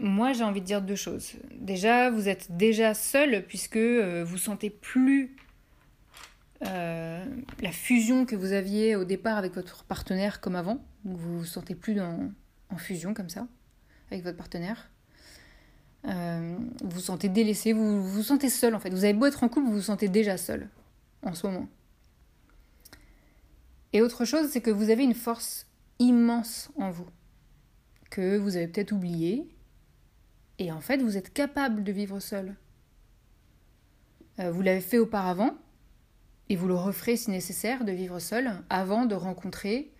Moi, 0.00 0.32
j'ai 0.32 0.44
envie 0.44 0.60
de 0.60 0.66
dire 0.66 0.82
deux 0.82 0.96
choses. 0.96 1.32
Déjà, 1.54 2.10
vous 2.10 2.28
êtes 2.28 2.56
déjà 2.56 2.94
seul 2.94 3.44
puisque 3.46 3.78
vous 3.78 4.38
sentez 4.38 4.70
plus 4.70 5.36
euh, 6.66 7.24
la 7.60 7.72
fusion 7.72 8.24
que 8.24 8.36
vous 8.36 8.52
aviez 8.52 8.96
au 8.96 9.04
départ 9.04 9.38
avec 9.38 9.54
votre 9.54 9.84
partenaire 9.84 10.40
comme 10.40 10.56
avant. 10.56 10.84
vous 11.04 11.38
vous 11.38 11.44
sentez 11.44 11.74
plus 11.74 12.00
en 12.00 12.30
fusion 12.76 13.14
comme 13.14 13.28
ça 13.28 13.46
avec 14.10 14.24
votre 14.24 14.36
partenaire. 14.36 14.90
Euh, 16.06 16.56
vous 16.82 16.90
vous 16.90 17.00
sentez 17.00 17.28
délaissé, 17.28 17.72
vous, 17.72 18.02
vous 18.02 18.22
sentez 18.22 18.48
seul 18.48 18.74
en 18.74 18.80
fait. 18.80 18.90
Vous 18.90 19.04
avez 19.04 19.12
beau 19.12 19.26
être 19.26 19.42
en 19.42 19.48
couple, 19.48 19.66
vous 19.66 19.74
vous 19.74 19.82
sentez 19.82 20.08
déjà 20.08 20.36
seul 20.36 20.68
en 21.22 21.34
ce 21.34 21.46
moment. 21.46 21.68
Et 23.92 24.02
autre 24.02 24.24
chose, 24.24 24.48
c'est 24.50 24.60
que 24.60 24.70
vous 24.70 24.90
avez 24.90 25.02
une 25.02 25.14
force 25.14 25.66
immense 25.98 26.70
en 26.76 26.90
vous, 26.90 27.06
que 28.10 28.36
vous 28.36 28.56
avez 28.56 28.68
peut-être 28.68 28.92
oublié, 28.92 29.48
et 30.58 30.72
en 30.72 30.80
fait 30.80 31.02
vous 31.02 31.16
êtes 31.16 31.32
capable 31.32 31.84
de 31.84 31.92
vivre 31.92 32.20
seul. 32.20 32.54
Euh, 34.40 34.50
vous 34.50 34.62
l'avez 34.62 34.80
fait 34.80 34.98
auparavant, 34.98 35.56
et 36.48 36.56
vous 36.56 36.68
le 36.68 36.74
referez 36.74 37.16
si 37.16 37.30
nécessaire 37.30 37.84
de 37.84 37.92
vivre 37.92 38.18
seul 38.18 38.50
avant 38.70 39.04
de 39.04 39.14
rencontrer 39.14 39.92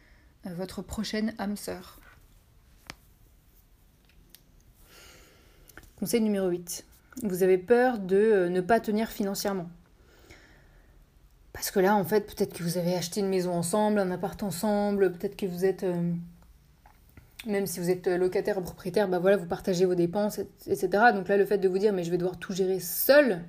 euh, 0.46 0.54
votre 0.54 0.82
prochaine 0.82 1.34
âme 1.38 1.56
sœur. 1.56 2.00
Conseil 5.96 6.20
numéro 6.20 6.48
8. 6.48 6.84
Vous 7.24 7.42
avez 7.42 7.58
peur 7.58 7.98
de 7.98 8.16
euh, 8.16 8.48
ne 8.48 8.60
pas 8.60 8.80
tenir 8.80 9.08
financièrement. 9.08 9.68
Parce 11.52 11.72
que 11.72 11.80
là, 11.80 11.96
en 11.96 12.04
fait, 12.04 12.20
peut-être 12.20 12.54
que 12.56 12.62
vous 12.62 12.78
avez 12.78 12.94
acheté 12.94 13.20
une 13.20 13.28
maison 13.28 13.52
ensemble, 13.52 13.98
un 13.98 14.12
appart 14.12 14.40
ensemble, 14.44 15.12
peut-être 15.12 15.36
que 15.36 15.46
vous 15.46 15.64
êtes, 15.64 15.84
même 17.47 17.66
si 17.66 17.80
vous 17.80 17.90
êtes 17.90 18.07
locataire 18.07 18.59
ou 18.59 18.62
propriétaire, 18.62 19.09
bah 19.09 19.18
voilà, 19.18 19.37
vous 19.37 19.47
partagez 19.47 19.85
vos 19.85 19.95
dépenses, 19.95 20.38
etc. 20.66 20.88
Donc 21.14 21.28
là, 21.28 21.37
le 21.37 21.47
fait 21.47 21.59
de 21.59 21.68
vous 21.68 21.78
dire, 21.78 21.92
mais 21.92 22.04
je 22.04 22.11
vais 22.11 22.18
devoir 22.18 22.38
tout 22.38 22.52
gérer 22.52 22.80
seul, 22.80 23.42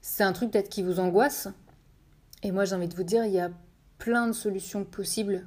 c'est 0.00 0.24
un 0.24 0.32
truc 0.32 0.50
peut-être 0.50 0.68
qui 0.68 0.82
vous 0.82 1.00
angoisse. 1.00 1.48
Et 2.42 2.52
moi, 2.52 2.64
j'ai 2.64 2.74
envie 2.74 2.88
de 2.88 2.94
vous 2.94 3.04
dire, 3.04 3.24
il 3.24 3.32
y 3.32 3.40
a 3.40 3.50
plein 3.98 4.26
de 4.26 4.32
solutions 4.32 4.84
possibles 4.84 5.46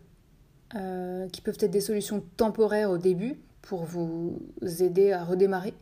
euh, 0.75 1.27
qui 1.29 1.41
peuvent 1.41 1.57
être 1.60 1.72
des 1.72 1.81
solutions 1.81 2.24
temporaires 2.38 2.89
au 2.89 2.98
début 2.98 3.39
pour 3.62 3.84
vous 3.84 4.39
aider 4.62 5.12
à 5.12 5.24
redémarrer. 5.24 5.74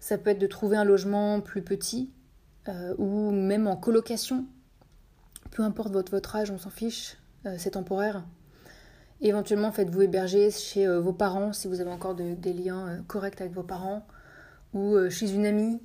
Ça 0.00 0.18
peut 0.18 0.30
être 0.30 0.38
de 0.38 0.46
trouver 0.46 0.76
un 0.76 0.84
logement 0.84 1.40
plus 1.40 1.62
petit 1.62 2.10
euh, 2.68 2.94
ou 2.98 3.30
même 3.30 3.66
en 3.66 3.76
colocation. 3.76 4.44
Peu 5.50 5.62
importe 5.62 5.92
votre, 5.92 6.36
âge, 6.36 6.50
on 6.50 6.58
s'en 6.58 6.70
fiche, 6.70 7.16
euh, 7.46 7.54
c'est 7.58 7.70
temporaire. 7.70 8.22
Éventuellement, 9.20 9.72
faites-vous 9.72 10.02
héberger 10.02 10.50
chez 10.50 10.86
vos 10.86 11.12
parents 11.12 11.52
si 11.52 11.68
vous 11.68 11.80
avez 11.80 11.90
encore 11.90 12.14
des 12.14 12.52
liens 12.52 13.02
corrects 13.06 13.40
avec 13.40 13.52
vos 13.52 13.62
parents 13.62 14.06
ou 14.74 14.96
chez 15.08 15.32
une 15.32 15.46
amie 15.46 15.80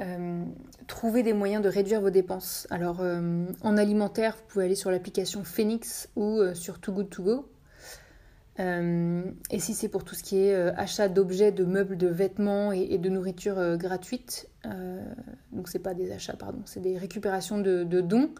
euh, 0.00 0.44
trouver 0.88 1.22
des 1.22 1.32
moyens 1.32 1.62
de 1.62 1.70
réduire 1.70 2.02
vos 2.02 2.10
dépenses. 2.10 2.66
Alors 2.70 3.00
euh, 3.00 3.46
en 3.62 3.76
alimentaire, 3.78 4.36
vous 4.36 4.42
pouvez 4.48 4.66
aller 4.66 4.74
sur 4.74 4.90
l'application 4.90 5.42
Phoenix 5.42 6.10
ou 6.16 6.38
euh, 6.38 6.54
sur 6.54 6.80
Too 6.80 6.92
Good 6.92 7.08
To 7.10 7.22
Go. 7.22 7.48
et 8.58 9.58
si 9.58 9.72
c'est 9.72 9.88
pour 9.88 10.04
tout 10.04 10.14
ce 10.14 10.22
qui 10.22 10.38
est 10.38 10.54
achat 10.54 11.08
d'objets, 11.08 11.52
de 11.52 11.64
meubles, 11.64 11.96
de 11.96 12.08
vêtements 12.08 12.72
et, 12.72 12.96
de 12.96 13.08
nourriture 13.10 13.76
gratuite, 13.76 14.48
donc 15.52 15.68
c'est 15.68 15.78
pas 15.78 15.92
des 15.92 16.10
achats, 16.10 16.36
pardon, 16.36 16.62
c'est 16.64 16.80
des 16.80 16.96
récupérations 16.96 17.58
de, 17.58 18.00
dons, 18.00 18.30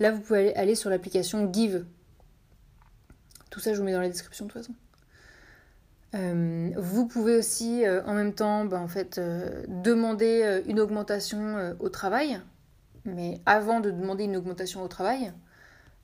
là 0.00 0.10
vous 0.10 0.20
pouvez 0.20 0.52
aller 0.56 0.74
sur 0.74 0.90
l'application 0.90 1.48
Give. 1.52 1.84
Tout 3.52 3.60
ça 3.60 3.74
je 3.74 3.78
vous 3.78 3.84
mets 3.84 3.92
dans 3.92 4.00
la 4.00 4.08
description 4.08 4.46
de 4.46 4.50
toute 4.50 4.62
façon. 4.62 4.74
Euh, 6.14 6.70
vous 6.76 7.06
pouvez 7.06 7.36
aussi 7.36 7.84
euh, 7.84 8.02
en 8.06 8.14
même 8.14 8.32
temps 8.34 8.64
ben, 8.64 8.80
en 8.80 8.88
fait, 8.88 9.18
euh, 9.18 9.64
demander 9.68 10.62
une 10.66 10.80
augmentation 10.80 11.76
au 11.78 11.90
travail. 11.90 12.40
Mais 13.04 13.42
avant 13.44 13.80
de 13.80 13.90
demander 13.90 14.24
une 14.24 14.36
augmentation 14.36 14.82
au 14.82 14.88
travail, 14.88 15.32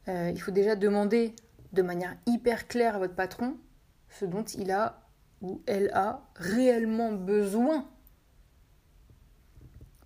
il 0.08 0.40
faut 0.40 0.50
déjà 0.50 0.74
demander 0.74 1.34
de 1.72 1.82
manière 1.82 2.16
hyper 2.26 2.66
claire 2.66 2.96
à 2.96 2.98
votre 2.98 3.14
patron 3.14 3.56
ce 4.08 4.24
dont 4.24 4.42
il 4.42 4.70
a 4.70 5.02
ou 5.42 5.62
elle 5.66 5.90
a 5.92 6.22
réellement 6.34 7.12
besoin 7.12 7.86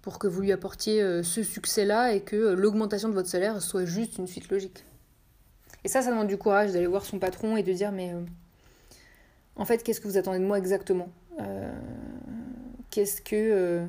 pour 0.03 0.19
que 0.19 0.27
vous 0.27 0.43
lui 0.43 0.53
apportiez 0.53 1.23
ce 1.23 1.43
succès-là 1.45 2.13
et 2.15 2.21
que 2.21 2.37
l'augmentation 2.37 3.09
de 3.09 3.15
votre 3.15 3.29
salaire 3.29 3.63
soit 3.63 3.85
juste 3.85 4.19
une 4.19 4.27
suite 4.27 4.51
logique. 4.51 4.85
Et 5.85 5.89
ça, 5.89 6.03
ça 6.03 6.11
demande 6.11 6.29
du 6.29 6.39
courage 6.39 6.73
d'aller 6.73 6.87
voir 6.87 7.05
son 7.05 7.19
patron 7.19 7.57
et 7.57 7.63
de 7.63 7.73
dire 7.73 7.93
mais 7.93 8.15
en 9.57 9.65
fait, 9.65 9.83
qu'est-ce 9.83 10.01
que 10.01 10.09
vous 10.09 10.17
attendez 10.17 10.39
de 10.39 10.45
moi 10.45 10.59
exactement? 10.59 11.09
Euh, 11.41 11.73
Qu'est-ce 12.91 13.23
que... 13.23 13.37
Euh, 13.37 13.87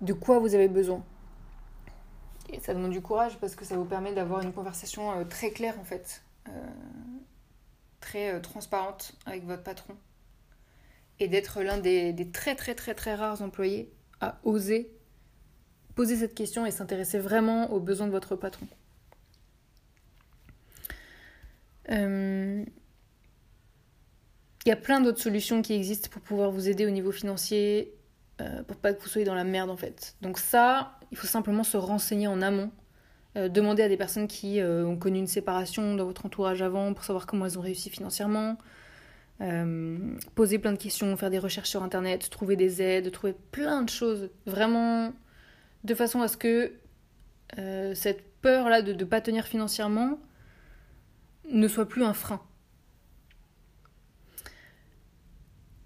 de 0.00 0.12
quoi 0.12 0.38
vous 0.38 0.54
avez 0.54 0.68
besoin? 0.68 1.04
Et 2.52 2.60
ça 2.60 2.74
demande 2.74 2.90
du 2.90 3.02
courage 3.02 3.38
parce 3.38 3.54
que 3.54 3.64
ça 3.64 3.76
vous 3.76 3.84
permet 3.84 4.12
d'avoir 4.12 4.42
une 4.42 4.52
conversation 4.52 5.12
euh, 5.12 5.24
très 5.24 5.50
claire 5.50 5.78
en 5.78 5.84
fait, 5.84 6.22
très 8.00 8.40
transparente 8.40 9.12
avec 9.26 9.44
votre 9.44 9.62
patron. 9.62 9.94
Et 11.20 11.28
d'être 11.28 11.62
l'un 11.62 11.78
des 11.78 12.30
très 12.32 12.56
très 12.56 12.74
très 12.74 12.94
très 12.94 13.14
rares 13.14 13.42
employés 13.42 13.92
à 14.20 14.38
oser 14.42 14.90
poser 15.94 16.16
cette 16.16 16.34
question 16.34 16.64
et 16.64 16.70
s'intéresser 16.70 17.18
vraiment 17.18 17.70
aux 17.72 17.78
besoins 17.78 18.06
de 18.06 18.12
votre 18.12 18.34
patron. 18.34 18.66
Euh, 18.66 18.70
il 21.90 22.68
y 24.68 24.72
a 24.72 24.76
plein 24.76 25.00
d'autres 25.00 25.20
solutions 25.20 25.62
qui 25.62 25.74
existent 25.74 26.08
pour 26.10 26.22
pouvoir 26.22 26.50
vous 26.50 26.68
aider 26.68 26.86
au 26.86 26.90
niveau 26.90 27.12
financier, 27.12 27.94
euh, 28.40 28.62
pour 28.62 28.76
pas 28.76 28.92
que 28.92 29.00
vous 29.00 29.08
soyez 29.08 29.26
dans 29.26 29.34
la 29.34 29.44
merde 29.44 29.70
en 29.70 29.76
fait. 29.76 30.16
Donc 30.20 30.38
ça, 30.38 30.98
il 31.10 31.16
faut 31.16 31.26
simplement 31.26 31.64
se 31.64 31.76
renseigner 31.76 32.26
en 32.26 32.42
amont. 32.42 32.70
Euh, 33.36 33.48
demander 33.48 33.84
à 33.84 33.88
des 33.88 33.96
personnes 33.96 34.26
qui 34.26 34.60
ont 34.62 34.96
connu 34.96 35.18
une 35.18 35.28
séparation 35.28 35.94
dans 35.94 36.04
votre 36.04 36.26
entourage 36.26 36.62
avant 36.62 36.92
pour 36.94 37.04
savoir 37.04 37.26
comment 37.26 37.46
elles 37.46 37.58
ont 37.58 37.62
réussi 37.62 37.90
financièrement. 37.90 38.58
poser 40.34 40.58
plein 40.58 40.72
de 40.72 40.78
questions, 40.78 41.16
faire 41.16 41.30
des 41.30 41.38
recherches 41.38 41.70
sur 41.70 41.82
internet, 41.82 42.28
trouver 42.28 42.56
des 42.56 42.82
aides, 42.82 43.10
trouver 43.10 43.34
plein 43.52 43.82
de 43.82 43.88
choses. 43.88 44.28
Vraiment 44.46 45.12
de 45.84 45.94
façon 45.94 46.20
à 46.20 46.28
ce 46.28 46.36
que 46.36 46.72
cette 47.94 48.22
peur-là 48.42 48.82
de 48.82 48.92
ne 48.92 49.04
pas 49.04 49.22
tenir 49.22 49.46
financièrement, 49.46 50.18
ne 51.50 51.68
soit 51.68 51.88
plus 51.88 52.04
un 52.04 52.14
frein. 52.14 52.40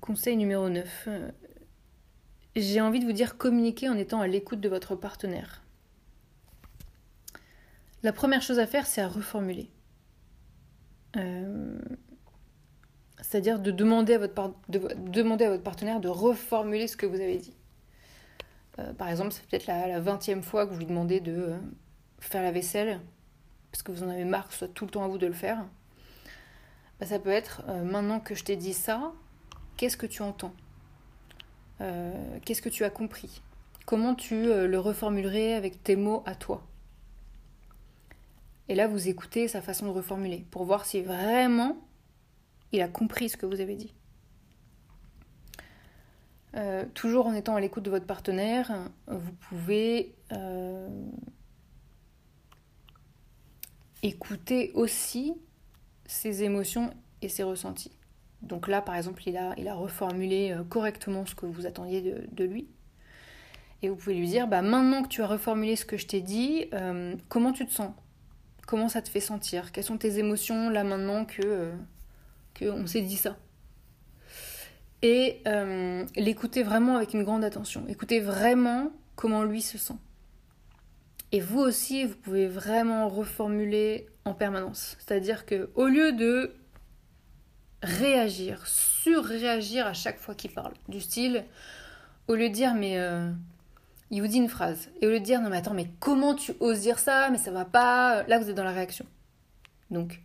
Conseil 0.00 0.37
numéro 0.37 0.68
9. 0.68 1.09
J'ai 2.56 2.80
envie 2.80 3.00
de 3.00 3.04
vous 3.04 3.12
dire 3.12 3.37
communiquer 3.37 3.88
en 3.88 3.97
étant 3.97 4.21
à 4.21 4.26
l'écoute 4.26 4.61
de 4.61 4.68
votre 4.68 4.94
partenaire. 4.94 5.62
La 8.02 8.12
première 8.12 8.42
chose 8.42 8.59
à 8.59 8.66
faire, 8.66 8.87
c'est 8.87 9.00
à 9.00 9.09
reformuler. 9.09 9.71
Euh, 11.16 11.78
c'est-à-dire 13.21 13.59
de, 13.59 13.71
demander 13.71 14.14
à, 14.14 14.18
votre 14.18 15.62
partenaire 15.62 16.00
de 16.00 16.09
reformuler 16.09 16.87
ce 16.87 16.97
que 16.97 17.06
vous 17.06 17.21
avez 17.21 17.38
dit. 17.38 17.56
Euh, 18.78 18.92
par 18.92 19.09
exemple, 19.09 19.33
c'est 19.33 19.47
peut-être 19.47 19.66
la 19.66 20.00
vingtième 20.00 20.42
fois 20.42 20.66
que 20.66 20.73
vous 20.73 20.78
lui 20.78 20.87
demandez 20.87 21.21
de 21.21 21.33
euh, 21.33 21.56
faire 22.21 22.42
la 22.42 22.52
vaisselle 22.52 23.00
parce 23.75 23.83
que 23.83 23.90
vous 23.90 24.04
en 24.04 24.09
avez 24.09 24.25
marre 24.25 24.47
que 24.47 24.52
ce 24.52 24.61
soit 24.61 24.69
tout 24.69 24.85
le 24.85 24.90
temps 24.93 25.02
à 25.02 25.09
vous 25.09 25.19
de 25.19 25.26
le 25.26 25.33
faire, 25.33 25.66
bah, 27.00 27.07
ça 27.07 27.19
peut 27.19 27.31
être 27.31 27.64
euh, 27.66 27.83
maintenant 27.83 28.21
que 28.21 28.37
je 28.37 28.45
t'ai 28.45 28.54
dit 28.54 28.73
ça, 28.73 29.12
qu'est-ce 29.76 29.97
que 29.97 30.07
tu 30.07 30.23
entends? 30.23 30.54
Euh, 31.81 32.38
Qu'est-ce 32.45 32.62
que 32.62 32.69
tu 32.69 32.85
as 32.85 32.90
compris? 32.90 33.43
Comment 33.85 34.14
tu 34.14 34.47
euh, 34.47 34.69
le 34.69 34.78
reformulerais 34.78 35.54
avec 35.54 35.83
tes 35.83 35.97
mots 35.97 36.23
à 36.25 36.37
toi? 36.37 36.64
Et 38.69 38.76
là, 38.76 38.87
vous 38.87 39.09
écoutez 39.09 39.49
sa 39.49 39.61
façon 39.61 39.87
de 39.87 39.90
reformuler 39.90 40.47
pour 40.52 40.64
voir 40.64 40.85
si 40.85 41.02
vraiment 41.02 41.76
il 42.71 42.81
a 42.81 42.87
compris 42.87 43.28
ce 43.28 43.37
que 43.37 43.45
vous 43.45 43.61
avez 43.61 43.75
dit. 43.75 43.93
toujours 46.95 47.26
en 47.26 47.35
étant 47.35 47.57
à 47.57 47.61
l'écoute 47.61 47.83
de 47.83 47.90
votre 47.90 48.07
partenaire, 48.07 48.71
vous 49.09 49.33
pouvez 49.49 50.14
écouter 54.04 54.70
aussi 54.75 55.34
ses 56.06 56.44
émotions 56.44 56.92
et 57.23 57.28
ses 57.28 57.42
ressentis. 57.42 57.90
Donc 58.42 58.68
là, 58.68 58.82
par 58.82 58.94
exemple, 58.94 59.23
il 59.26 59.37
a, 59.37 59.54
il 59.56 59.66
a 59.66 59.75
reformulé 59.75 60.52
euh, 60.52 60.62
correctement 60.62 61.25
ce 61.26 61.34
que 61.34 61.46
vous 61.46 61.66
attendiez 61.66 62.14
de, 62.30 62.44
lui. 62.44 62.68
Et 63.82 63.88
vous 63.88 63.96
pouvez 63.96 64.14
lui 64.14 64.28
dire, 64.28 64.46
bah, 64.46 64.62
maintenant 64.62 65.02
que 65.02 65.08
tu 65.08 65.23
as 65.23 65.26
reformulé 65.26 65.76
ce 65.76 65.87
que 65.87 65.96
je 65.96 66.06
t'ai 66.06 66.20
dit, 66.20 66.66
euh, 66.75 67.16
comment 67.28 67.52
tu 67.52 67.66
te 67.66 67.73
sens? 67.73 67.92
Comment 68.66 68.88
ça 68.88 69.02
te 69.02 69.08
fait 69.08 69.20
sentir? 69.20 69.73
Quelles 69.73 69.84
sont 69.84 69.99
tes 69.99 70.18
émotions 70.18 70.70
là 70.70 70.84
maintenant 70.84 71.25
que, 71.25 71.42
euh, 71.42 71.73
que 72.54 72.66
on 72.66 72.87
s'est 72.87 73.02
dit 73.02 73.16
ça? 73.16 73.37
Et 75.02 75.42
euh, 75.46 76.04
l'écouter 76.16 76.62
vraiment 76.62 76.96
avec 76.96 77.12
une 77.12 77.25
grande 77.25 77.44
attention. 77.44 77.84
Écoutez 77.88 78.20
vraiment 78.20 78.90
comment 79.16 79.44
lui 79.44 79.61
se 79.61 79.76
sent. 79.76 79.96
Et 81.34 81.40
vous 81.40 81.58
aussi, 81.58 82.04
vous 82.04 82.14
pouvez 82.14 82.46
vraiment 82.46 83.08
reformuler 83.08 84.06
en 84.24 84.34
permanence. 84.34 84.96
C'est-à-dire 85.00 85.46
que 85.46 85.68
au 85.74 85.86
lieu 85.86 86.12
de 86.12 86.54
réagir, 87.82 88.64
surréagir 88.68 89.84
à 89.84 89.94
chaque 89.94 90.20
fois 90.20 90.36
qu'il 90.36 90.52
parle, 90.52 90.74
du 90.86 91.00
style, 91.00 91.44
au 92.28 92.36
lieu 92.36 92.50
de 92.50 92.54
dire 92.54 92.76
mais 92.76 93.00
il 94.12 94.20
vous 94.20 94.28
dit 94.28 94.36
une 94.36 94.48
phrase. 94.48 94.90
Et 95.00 95.08
au 95.08 95.10
lieu 95.10 95.18
de 95.18 95.24
dire 95.24 95.40
non 95.40 95.50
mais 95.50 95.56
attends, 95.56 95.74
mais 95.74 95.90
comment 95.98 96.36
tu 96.36 96.52
oses 96.60 96.82
dire 96.82 97.00
ça 97.00 97.30
Mais 97.30 97.38
ça 97.38 97.50
va 97.50 97.64
pas. 97.64 98.22
Là, 98.28 98.38
vous 98.38 98.48
êtes 98.48 98.54
dans 98.54 98.62
la 98.62 98.70
réaction. 98.70 99.04
Donc, 99.90 100.20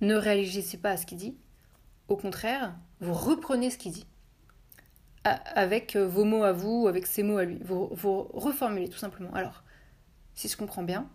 ne 0.00 0.14
réagissez 0.14 0.78
pas 0.78 0.92
à 0.92 0.96
ce 0.96 1.04
qu'il 1.04 1.18
dit. 1.18 1.36
Au 2.08 2.16
contraire, 2.16 2.74
vous 3.00 3.12
reprenez 3.12 3.68
ce 3.68 3.76
qu'il 3.76 3.92
dit. 3.92 4.06
Avec 5.24 5.96
euh, 5.96 6.08
vos 6.08 6.24
mots 6.24 6.44
à 6.44 6.52
vous, 6.52 6.88
avec 6.88 7.06
ses 7.06 7.22
mots 7.22 7.36
à 7.36 7.44
lui. 7.44 7.58
Vous, 7.62 7.90
vous 7.92 8.22
reformulez 8.32 8.88
tout 8.88 8.96
simplement. 8.96 9.34
Alors, 9.34 9.64
si 10.34 10.48
je 10.48 10.56
comprends 10.56 10.82
bien, 10.82 11.08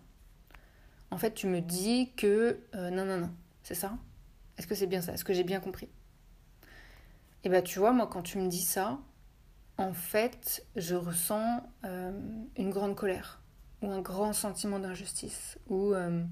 en 1.10 1.18
fait, 1.18 1.34
tu 1.34 1.46
me 1.46 1.60
dis 1.60 2.12
que 2.16 2.60
euh, 2.74 2.90
non, 2.90 3.04
non, 3.04 3.18
non, 3.18 3.30
c'est 3.62 3.74
ça? 3.74 3.96
Est-ce 4.58 4.66
que 4.66 4.74
c'est 4.74 4.86
bien 4.86 5.00
ça? 5.00 5.12
Est-ce 5.12 5.24
que 5.24 5.34
j'ai 5.34 5.44
bien 5.44 5.60
compris? 5.60 5.86
Et 7.44 7.48
eh 7.48 7.48
bien, 7.48 7.62
tu 7.62 7.78
vois, 7.78 7.92
moi, 7.92 8.08
quand 8.08 8.22
tu 8.22 8.38
me 8.38 8.48
dis 8.48 8.62
ça, 8.62 8.98
en 9.78 9.92
fait, 9.92 10.64
je 10.74 10.96
ressens 10.96 11.62
euh, 11.84 12.18
une 12.56 12.70
grande 12.70 12.96
colère 12.96 13.40
ou 13.82 13.90
un 13.90 14.00
grand 14.00 14.32
sentiment 14.32 14.78
d'injustice 14.78 15.58
ou 15.68 15.92
euh, 15.92 16.24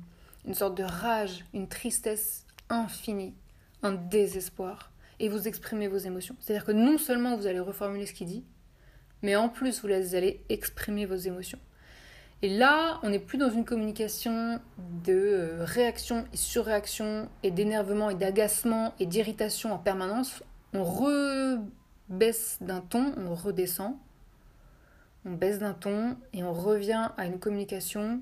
une 0.46 0.54
sorte 0.54 0.76
de 0.76 0.82
rage, 0.82 1.44
une 1.52 1.68
tristesse 1.68 2.46
infinie, 2.68 3.34
un 3.82 3.92
désespoir. 3.92 4.90
Et 5.20 5.28
vous 5.28 5.46
exprimez 5.46 5.86
vos 5.86 5.98
émotions. 5.98 6.34
C'est-à-dire 6.40 6.64
que 6.64 6.72
non 6.72 6.98
seulement 6.98 7.36
vous 7.36 7.46
allez 7.46 7.60
reformuler 7.60 8.06
ce 8.06 8.14
qu'il 8.14 8.26
dit, 8.26 8.44
mais 9.22 9.36
en 9.36 9.48
plus 9.48 9.82
vous 9.82 9.86
allez 9.88 10.44
exprimer 10.48 11.06
vos 11.06 11.14
émotions. 11.14 11.60
Et 12.42 12.48
là, 12.48 13.00
on 13.02 13.10
n'est 13.10 13.18
plus 13.18 13.38
dans 13.38 13.50
une 13.50 13.64
communication 13.64 14.60
de 15.04 15.12
euh, 15.12 15.64
réaction 15.64 16.26
et 16.32 16.36
surréaction 16.36 17.28
et 17.42 17.50
d'énervement 17.50 18.10
et 18.10 18.14
d'agacement 18.14 18.94
et 18.98 19.06
d'irritation 19.06 19.72
en 19.72 19.78
permanence. 19.78 20.42
On 20.74 20.84
re 20.84 21.58
baisse 22.08 22.58
d'un 22.60 22.80
ton, 22.80 23.14
on 23.16 23.34
redescend, 23.34 23.96
on 25.24 25.32
baisse 25.32 25.58
d'un 25.58 25.72
ton 25.72 26.16
et 26.32 26.44
on 26.44 26.52
revient 26.52 27.10
à 27.16 27.26
une 27.26 27.38
communication 27.38 28.20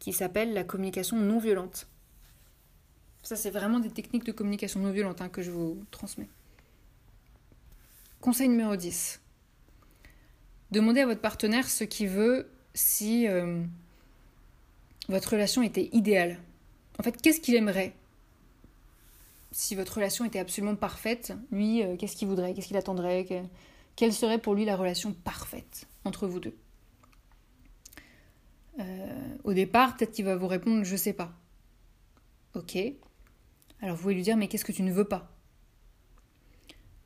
qui 0.00 0.12
s'appelle 0.12 0.52
la 0.52 0.64
communication 0.64 1.16
non 1.16 1.38
violente. 1.38 1.86
Ça, 3.22 3.36
c'est 3.36 3.50
vraiment 3.50 3.78
des 3.78 3.90
techniques 3.90 4.24
de 4.24 4.32
communication 4.32 4.80
non 4.80 4.90
violente 4.90 5.20
hein, 5.22 5.28
que 5.28 5.42
je 5.42 5.50
vous 5.50 5.82
transmets. 5.90 6.28
Conseil 8.20 8.48
numéro 8.48 8.74
10. 8.76 9.20
Demandez 10.72 11.00
à 11.00 11.06
votre 11.06 11.20
partenaire 11.20 11.68
ce 11.68 11.84
qu'il 11.84 12.08
veut 12.08 12.50
si 12.74 13.26
euh, 13.28 13.62
votre 15.08 15.30
relation 15.30 15.62
était 15.62 15.88
idéale. 15.92 16.38
En 16.98 17.02
fait, 17.02 17.20
qu'est-ce 17.20 17.40
qu'il 17.40 17.54
aimerait? 17.54 17.94
Si 19.52 19.74
votre 19.76 19.94
relation 19.94 20.24
était 20.24 20.40
absolument 20.40 20.74
parfaite, 20.74 21.32
lui, 21.52 21.82
euh, 21.82 21.96
qu'est-ce 21.96 22.16
qu'il 22.16 22.28
voudrait? 22.28 22.54
Qu'est-ce 22.54 22.66
qu'il 22.68 22.76
attendrait? 22.76 23.26
Quelle 23.96 24.12
serait 24.12 24.38
pour 24.38 24.54
lui 24.54 24.64
la 24.64 24.76
relation 24.76 25.12
parfaite 25.12 25.86
entre 26.04 26.26
vous 26.26 26.40
deux? 26.40 26.56
Euh, 28.80 29.36
Au 29.44 29.52
départ, 29.52 29.96
peut-être 29.96 30.12
qu'il 30.12 30.24
va 30.24 30.36
vous 30.36 30.48
répondre 30.48 30.84
Je 30.84 30.96
sais 30.96 31.12
pas. 31.12 31.32
Ok. 32.54 32.76
Alors 33.80 33.96
vous 33.96 34.02
pouvez 34.02 34.14
lui 34.14 34.22
dire 34.22 34.36
Mais 34.36 34.48
qu'est-ce 34.48 34.64
que 34.64 34.72
tu 34.72 34.82
ne 34.82 34.92
veux 34.92 35.04
pas? 35.04 35.33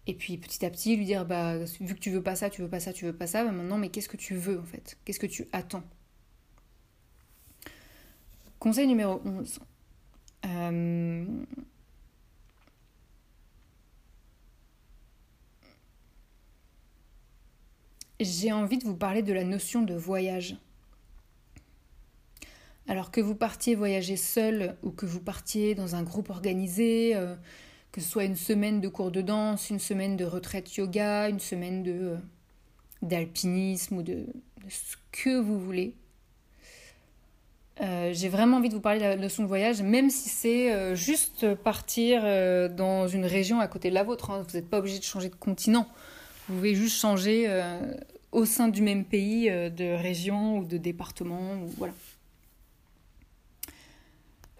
Et 0.08 0.14
puis 0.14 0.38
petit 0.38 0.64
à 0.64 0.70
petit, 0.70 0.96
lui 0.96 1.04
dire 1.04 1.26
Bah, 1.26 1.58
vu 1.58 1.94
que 1.94 2.00
tu 2.00 2.10
veux 2.10 2.22
pas 2.22 2.34
ça, 2.34 2.48
tu 2.48 2.62
veux 2.62 2.68
pas 2.68 2.80
ça, 2.80 2.94
tu 2.94 3.04
veux 3.04 3.12
pas 3.12 3.26
ça, 3.26 3.44
bah, 3.44 3.52
maintenant, 3.52 3.76
mais 3.76 3.90
qu'est-ce 3.90 4.08
que 4.08 4.16
tu 4.16 4.34
veux 4.34 4.58
en 4.58 4.64
fait? 4.64 4.98
Qu'est-ce 5.04 5.20
que 5.20 5.26
tu 5.26 5.46
attends? 5.52 5.84
Conseil 8.58 8.86
numéro 8.86 9.20
11. 9.24 9.60
Euh, 10.46 11.26
j'ai 18.18 18.50
envie 18.50 18.78
de 18.78 18.84
vous 18.84 18.96
parler 18.96 19.22
de 19.22 19.34
la 19.34 19.44
notion 19.44 19.82
de 19.82 19.94
voyage. 19.94 20.56
Alors 22.88 23.10
que 23.10 23.20
vous 23.20 23.34
partiez 23.34 23.74
voyager 23.74 24.16
seul 24.16 24.74
ou 24.82 24.90
que 24.90 25.04
vous 25.04 25.20
partiez 25.20 25.74
dans 25.74 25.94
un 25.94 26.02
groupe 26.02 26.30
organisé, 26.30 27.14
euh, 27.14 27.36
que 27.98 28.04
soit 28.04 28.24
une 28.24 28.36
semaine 28.36 28.80
de 28.80 28.88
cours 28.88 29.10
de 29.10 29.20
danse, 29.20 29.70
une 29.70 29.78
semaine 29.78 30.16
de 30.16 30.24
retraite 30.24 30.76
yoga, 30.76 31.28
une 31.28 31.40
semaine 31.40 31.82
de 31.82 31.92
euh, 31.92 32.16
d'alpinisme 33.02 33.98
ou 33.98 34.02
de, 34.02 34.26
ce 34.68 34.96
que 35.12 35.38
vous 35.38 35.60
voulez. 35.60 35.94
Euh, 37.80 38.10
j'ai 38.12 38.28
vraiment 38.28 38.56
envie 38.56 38.70
de 38.70 38.74
vous 38.74 38.80
parler 38.80 38.98
de 38.98 39.04
la 39.04 39.16
notion 39.16 39.44
de 39.44 39.48
voyage, 39.48 39.82
même 39.82 40.10
si 40.10 40.28
c'est 40.28 40.96
juste 40.96 41.54
partir 41.54 42.22
dans 42.70 43.06
une 43.06 43.24
région 43.24 43.60
à 43.60 43.68
côté 43.68 43.88
de 43.88 43.94
la 43.94 44.02
vôtre. 44.02 44.30
Hein. 44.30 44.44
Vous 44.48 44.56
n'êtes 44.56 44.68
pas 44.68 44.78
obligé 44.78 44.98
de 44.98 45.04
changer 45.04 45.28
de 45.28 45.36
continent. 45.36 45.86
Vous 46.48 46.54
pouvez 46.54 46.74
juste 46.74 46.98
changer 46.98 47.44
euh, 47.46 47.92
au 48.32 48.46
sein 48.46 48.68
du 48.68 48.80
même 48.80 49.04
pays 49.04 49.50
euh, 49.50 49.68
de 49.68 49.84
région 49.84 50.58
ou 50.58 50.64
de 50.64 50.78
département. 50.78 51.58
Voilà. 51.76 51.92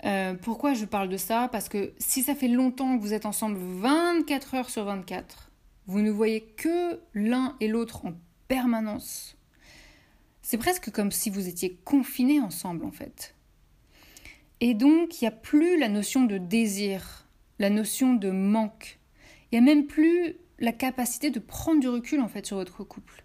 Euh, 0.05 0.35
pourquoi 0.35 0.75
je 0.75 0.85
parle 0.85 1.09
de 1.09 1.17
ça? 1.17 1.49
Parce 1.51 1.69
que 1.69 1.93
si 1.99 2.23
ça 2.23 2.35
fait 2.35 2.49
longtemps 2.49 2.97
que 2.97 3.03
vous 3.03 3.15
êtes 3.15 3.27
ensemble 3.27 3.59
24 3.59 4.55
heures 4.55 4.71
sur 4.71 4.85
24, 4.85 5.51
vous 5.87 6.01
ne 6.01 6.11
voyez 6.11 6.43
que 6.43 7.01
l'un 7.15 7.57
et 7.61 7.69
l'autre 7.69 8.07
en 8.07 8.13
permanence. 8.47 9.37
C'est 10.43 10.59
presque 10.59 10.91
comme 10.91 11.11
si 11.11 11.31
vous 11.31 11.49
étiez 11.49 11.79
confinés 11.85 12.41
ensemble 12.41 12.85
en 12.85 12.91
fait. 12.91 13.35
Et 14.61 14.75
donc, 14.75 15.21
il 15.21 15.25
n'y 15.25 15.29
a 15.29 15.33
plus 15.33 15.79
la 15.79 15.89
notion 15.89 16.25
de 16.25 16.39
désir, 16.39 17.27
la 17.59 17.71
notion 17.71 18.15
de 18.15 18.31
manque. 18.31 18.99
Il 19.51 19.61
n'y 19.61 19.71
a 19.71 19.75
même 19.75 19.87
plus 19.87 20.37
la 20.59 20.73
capacité 20.73 21.31
de 21.31 21.39
prendre 21.39 21.81
du 21.81 21.89
recul 21.89 22.21
en 22.21 22.29
fait 22.29 22.47
sur 22.47 22.57
votre 22.57 22.85
couple. 22.85 23.25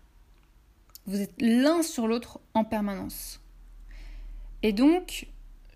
Vous 1.05 1.21
êtes 1.21 1.33
l'un 1.41 1.81
sur 1.81 2.07
l'autre 2.07 2.39
en 2.53 2.63
permanence. 2.63 3.41
Et 4.61 4.71
donc, 4.71 5.27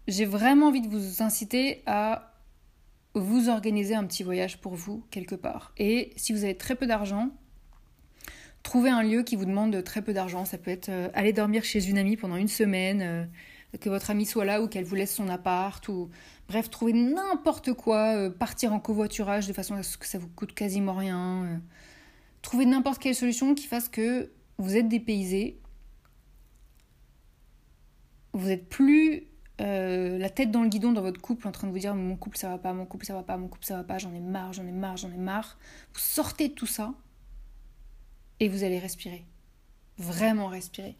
j'ai 0.07 0.25
vraiment 0.25 0.67
envie 0.67 0.81
de 0.81 0.87
vous 0.87 1.21
inciter 1.21 1.83
à 1.85 2.33
vous 3.13 3.49
organiser 3.49 3.95
un 3.95 4.05
petit 4.05 4.23
voyage 4.23 4.59
pour 4.61 4.75
vous 4.75 5.03
quelque 5.11 5.35
part. 5.35 5.73
Et 5.77 6.13
si 6.15 6.33
vous 6.33 6.43
avez 6.43 6.55
très 6.55 6.75
peu 6.75 6.85
d'argent, 6.85 7.29
trouvez 8.63 8.89
un 8.89 9.03
lieu 9.03 9.23
qui 9.23 9.35
vous 9.35 9.45
demande 9.45 9.83
très 9.83 10.01
peu 10.01 10.13
d'argent. 10.13 10.45
Ça 10.45 10.57
peut 10.57 10.71
être 10.71 10.89
euh, 10.89 11.09
aller 11.13 11.33
dormir 11.33 11.63
chez 11.63 11.89
une 11.89 11.97
amie 11.97 12.17
pendant 12.17 12.35
une 12.35 12.47
semaine, 12.47 13.01
euh, 13.01 13.25
que 13.79 13.89
votre 13.89 14.11
amie 14.11 14.25
soit 14.25 14.45
là 14.45 14.61
ou 14.61 14.67
qu'elle 14.67 14.85
vous 14.85 14.95
laisse 14.95 15.13
son 15.13 15.29
appart 15.29 15.89
bref, 16.47 16.69
trouver 16.69 16.93
n'importe 16.93 17.73
quoi, 17.73 18.15
euh, 18.15 18.29
partir 18.29 18.73
en 18.73 18.79
covoiturage 18.79 19.47
de 19.47 19.53
façon 19.53 19.75
à 19.75 19.83
ce 19.83 19.97
que 19.97 20.05
ça 20.05 20.17
vous 20.17 20.29
coûte 20.29 20.53
quasiment 20.53 20.93
rien. 20.93 21.61
Trouver 22.41 22.65
n'importe 22.65 23.01
quelle 23.01 23.15
solution 23.15 23.55
qui 23.55 23.67
fasse 23.67 23.89
que 23.89 24.31
vous 24.57 24.77
êtes 24.77 24.87
dépaysé. 24.87 25.59
Vous 28.33 28.49
êtes 28.49 28.69
plus 28.69 29.27
euh, 29.59 30.17
la 30.17 30.29
tête 30.29 30.51
dans 30.51 30.61
le 30.61 30.69
guidon 30.69 30.91
dans 30.91 31.01
votre 31.01 31.19
couple 31.19 31.47
en 31.47 31.51
train 31.51 31.67
de 31.67 31.71
vous 31.71 31.79
dire 31.79 31.95
mon 31.95 32.15
couple 32.15 32.37
ça 32.37 32.49
va 32.49 32.57
pas, 32.57 32.73
mon 32.73 32.85
couple 32.85 33.05
ça 33.05 33.13
va 33.13 33.23
pas, 33.23 33.37
mon 33.37 33.47
couple 33.47 33.65
ça 33.65 33.75
va 33.75 33.83
pas, 33.83 33.97
j'en 33.97 34.13
ai 34.13 34.19
marre, 34.19 34.53
j'en 34.53 34.65
ai 34.65 34.71
marre, 34.71 34.97
j'en 34.97 35.11
ai 35.11 35.17
marre. 35.17 35.57
Vous 35.93 35.99
sortez 35.99 36.49
de 36.49 36.53
tout 36.53 36.67
ça 36.67 36.93
et 38.39 38.49
vous 38.49 38.63
allez 38.63 38.79
respirer. 38.79 39.25
Vraiment 39.97 40.47
respirer. 40.47 40.95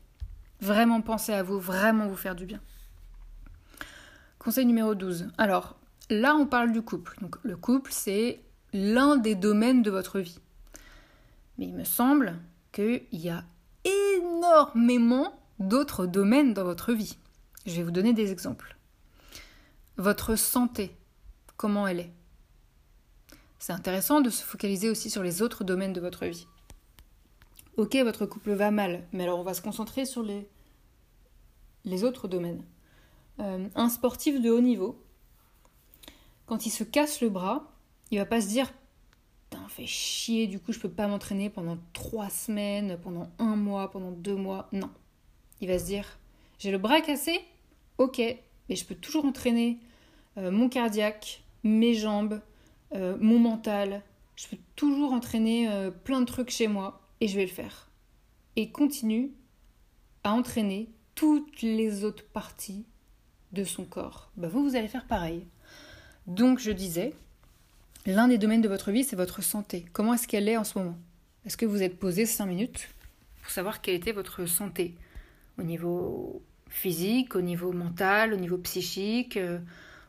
Vraiment 0.60 1.02
penser 1.02 1.34
à 1.34 1.44
vous, 1.44 1.60
vraiment 1.60 2.08
vous 2.08 2.16
faire 2.16 2.36
du 2.36 2.46
bien. 2.46 2.60
Conseil 4.40 4.66
numéro 4.66 4.96
12. 4.96 5.30
Alors, 5.38 5.78
là, 6.10 6.36
on 6.36 6.48
parle 6.48 6.72
du 6.72 6.82
couple. 6.82 7.16
Donc, 7.22 7.36
le 7.44 7.56
couple, 7.56 7.92
c'est 7.94 8.42
l'un 8.74 9.18
des 9.18 9.36
domaines 9.36 9.84
de 9.84 9.92
votre 9.92 10.20
vie. 10.20 10.40
Mais 11.58 11.66
il 11.66 11.76
me 11.76 11.84
semble 11.84 12.40
qu'il 12.72 13.04
y 13.12 13.30
a 13.30 13.44
énormément 13.84 15.40
d'autres 15.60 16.06
domaines 16.06 16.54
dans 16.54 16.64
votre 16.64 16.94
vie. 16.94 17.18
Je 17.68 17.76
vais 17.76 17.84
vous 17.84 17.92
donner 17.92 18.14
des 18.14 18.32
exemples. 18.32 18.76
Votre 19.98 20.36
santé, 20.36 20.96
comment 21.56 21.88
elle 21.88 22.00
est? 22.00 22.14
C'est 23.60 23.74
intéressant 23.74 24.22
de 24.22 24.30
se 24.30 24.44
focaliser 24.44 24.90
aussi 24.90 25.10
sur 25.10 25.22
les 25.22 25.42
autres 25.44 25.64
domaines 25.64 25.94
de 25.94 26.02
votre 26.02 26.26
vie. 26.26 26.48
Ok, 27.76 27.96
votre 27.98 28.26
couple 28.26 28.54
va 28.54 28.72
mal, 28.72 29.08
mais 29.12 29.24
alors 29.24 29.40
on 29.40 29.44
va 29.44 29.54
se 29.54 29.62
concentrer 29.62 30.06
sur 30.06 30.24
les, 30.24 32.04
autres 32.04 32.28
domaines. 32.28 32.64
Euh, 33.40 33.68
un 33.76 33.90
sportif 33.90 34.42
de 34.42 34.50
haut 34.50 34.62
niveau, 34.62 35.00
quand 36.48 36.66
il 36.66 36.72
se 36.72 36.84
casse 36.84 37.22
le 37.22 37.30
bras, 37.30 37.72
il 38.10 38.18
va 38.18 38.26
pas 38.26 38.42
se 38.42 38.48
dire 38.48 38.72
fait 39.78 39.86
chier, 39.86 40.48
du 40.48 40.60
coup 40.60 40.74
je 40.74 40.80
peux 40.80 40.90
pas 40.90 41.08
m'entraîner 41.08 41.50
pendant 41.50 41.78
trois 41.94 42.30
semaines, 42.30 42.98
pendant 43.04 43.30
un 43.38 43.56
mois, 43.56 43.92
pendant 43.92 44.12
deux 44.12 44.36
mois. 44.36 44.68
Non. 44.72 44.90
Il 45.62 45.68
va 45.68 45.78
se 45.78 45.86
dire, 45.86 46.18
j'ai 46.58 46.72
le 46.72 46.78
bras 46.78 47.02
cassé 47.02 47.40
Ok, 47.98 48.18
mais 48.18 48.76
je 48.76 48.86
peux 48.86 48.96
toujours 48.96 49.26
entraîner 49.26 49.80
euh, 50.38 50.52
mon 50.52 50.70
cardiaque, 50.70 51.44
mes 51.64 51.96
jambes, 51.96 52.42
euh, 52.94 53.18
mon 53.20 53.40
mental. 53.40 54.04
Je 54.36 54.48
peux 54.48 54.58
toujours 54.76 55.14
entraîner 55.14 55.70
euh, 55.70 55.90
plein 55.90 56.22
de 56.22 56.26
trucs 56.26 56.52
chez 56.52 56.68
moi 56.68 57.02
et 57.22 57.28
je 57.28 57.36
vais 57.36 57.46
le 57.46 57.52
faire. 57.52 57.90
Et 58.56 58.72
continue 58.72 59.32
à 60.24 60.34
entraîner 60.34 60.90
toutes 61.16 61.62
les 61.62 62.04
autres 62.04 62.26
parties 62.26 62.86
de 63.52 63.64
son 63.64 63.86
corps. 63.86 64.30
Bah 64.38 64.48
vous, 64.48 64.64
vous 64.64 64.76
allez 64.76 64.88
faire 64.88 65.08
pareil. 65.08 65.46
Donc 66.28 66.60
je 66.60 66.72
disais, 66.72 67.14
l'un 68.06 68.28
des 68.28 68.38
domaines 68.38 68.62
de 68.62 68.68
votre 68.68 68.92
vie, 68.92 69.04
c'est 69.04 69.16
votre 69.16 69.42
santé. 69.42 69.86
Comment 69.94 70.14
est-ce 70.14 70.28
qu'elle 70.28 70.50
est 70.50 70.58
en 70.58 70.64
ce 70.64 70.78
moment? 70.78 70.98
Est-ce 71.46 71.58
que 71.58 71.66
vous 71.66 71.82
êtes 71.82 71.98
posé 71.98 72.26
5 72.26 72.46
minutes 72.46 72.90
pour 73.42 73.52
savoir 73.52 73.82
quelle 73.82 73.96
était 73.96 74.12
votre 74.12 74.46
santé 74.46 74.96
au 75.58 75.64
niveau 75.64 76.44
physique, 76.70 77.36
au 77.36 77.42
niveau 77.42 77.72
mental, 77.72 78.34
au 78.34 78.38
niveau 78.38 78.58
psychique 78.58 79.38
euh, 79.38 79.60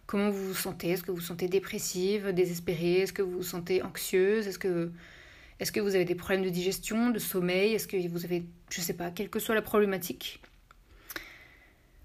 Comment 0.09 0.31
vous 0.31 0.43
vous 0.43 0.55
sentez? 0.55 0.89
Est-ce 0.89 1.03
que 1.03 1.11
vous 1.11 1.19
vous 1.19 1.23
sentez 1.23 1.49
dépressive, 1.49 2.29
désespérée? 2.33 3.01
Est-ce 3.01 3.13
que 3.13 3.21
vous 3.21 3.37
vous 3.37 3.43
sentez 3.43 3.83
anxieuse? 3.83 4.47
Est-ce 4.49 4.59
que, 4.59 4.91
est 5.61 5.71
que 5.71 5.81
vous 5.81 5.95
avez 5.95 6.07
des 6.07 6.15
problèmes 6.15 6.43
de 6.43 6.49
digestion, 6.49 7.11
de 7.11 7.19
sommeil? 7.19 7.75
Est-ce 7.75 7.87
que 7.87 8.09
vous 8.09 8.25
avez, 8.25 8.47
je 8.71 8.81
ne 8.81 8.85
sais 8.87 8.95
pas, 8.95 9.11
quelle 9.11 9.29
que 9.29 9.39
soit 9.39 9.55
la 9.55 9.61
problématique? 9.61 10.41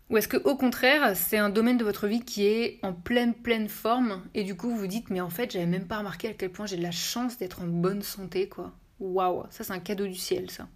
Ou 0.09 0.17
est-ce 0.17 0.27
que 0.27 0.35
au 0.35 0.57
contraire, 0.57 1.15
c'est 1.15 1.37
un 1.37 1.49
domaine 1.49 1.77
de 1.77 1.85
votre 1.85 2.07
vie 2.07 2.19
qui 2.25 2.45
est 2.45 2.77
en 2.83 2.91
pleine 2.91 3.33
pleine 3.33 3.69
forme 3.69 4.21
et 4.33 4.43
du 4.43 4.53
coup 4.53 4.69
vous 4.69 4.77
vous 4.77 4.87
dites 4.87 5.09
mais 5.09 5.21
en 5.21 5.29
fait, 5.29 5.51
j'avais 5.51 5.65
même 5.65 5.87
pas 5.87 5.99
remarqué 5.99 6.27
à 6.27 6.33
quel 6.33 6.51
point 6.51 6.65
j'ai 6.65 6.75
de 6.75 6.83
la 6.83 6.91
chance 6.91 7.37
d'être 7.37 7.61
en 7.61 7.67
bonne 7.67 8.01
santé 8.01 8.49
quoi. 8.49 8.73
Waouh, 8.99 9.45
ça 9.49 9.63
c'est 9.63 9.71
un 9.71 9.79
cadeau 9.79 10.05
du 10.05 10.15
ciel 10.15 10.51
ça. 10.51 10.67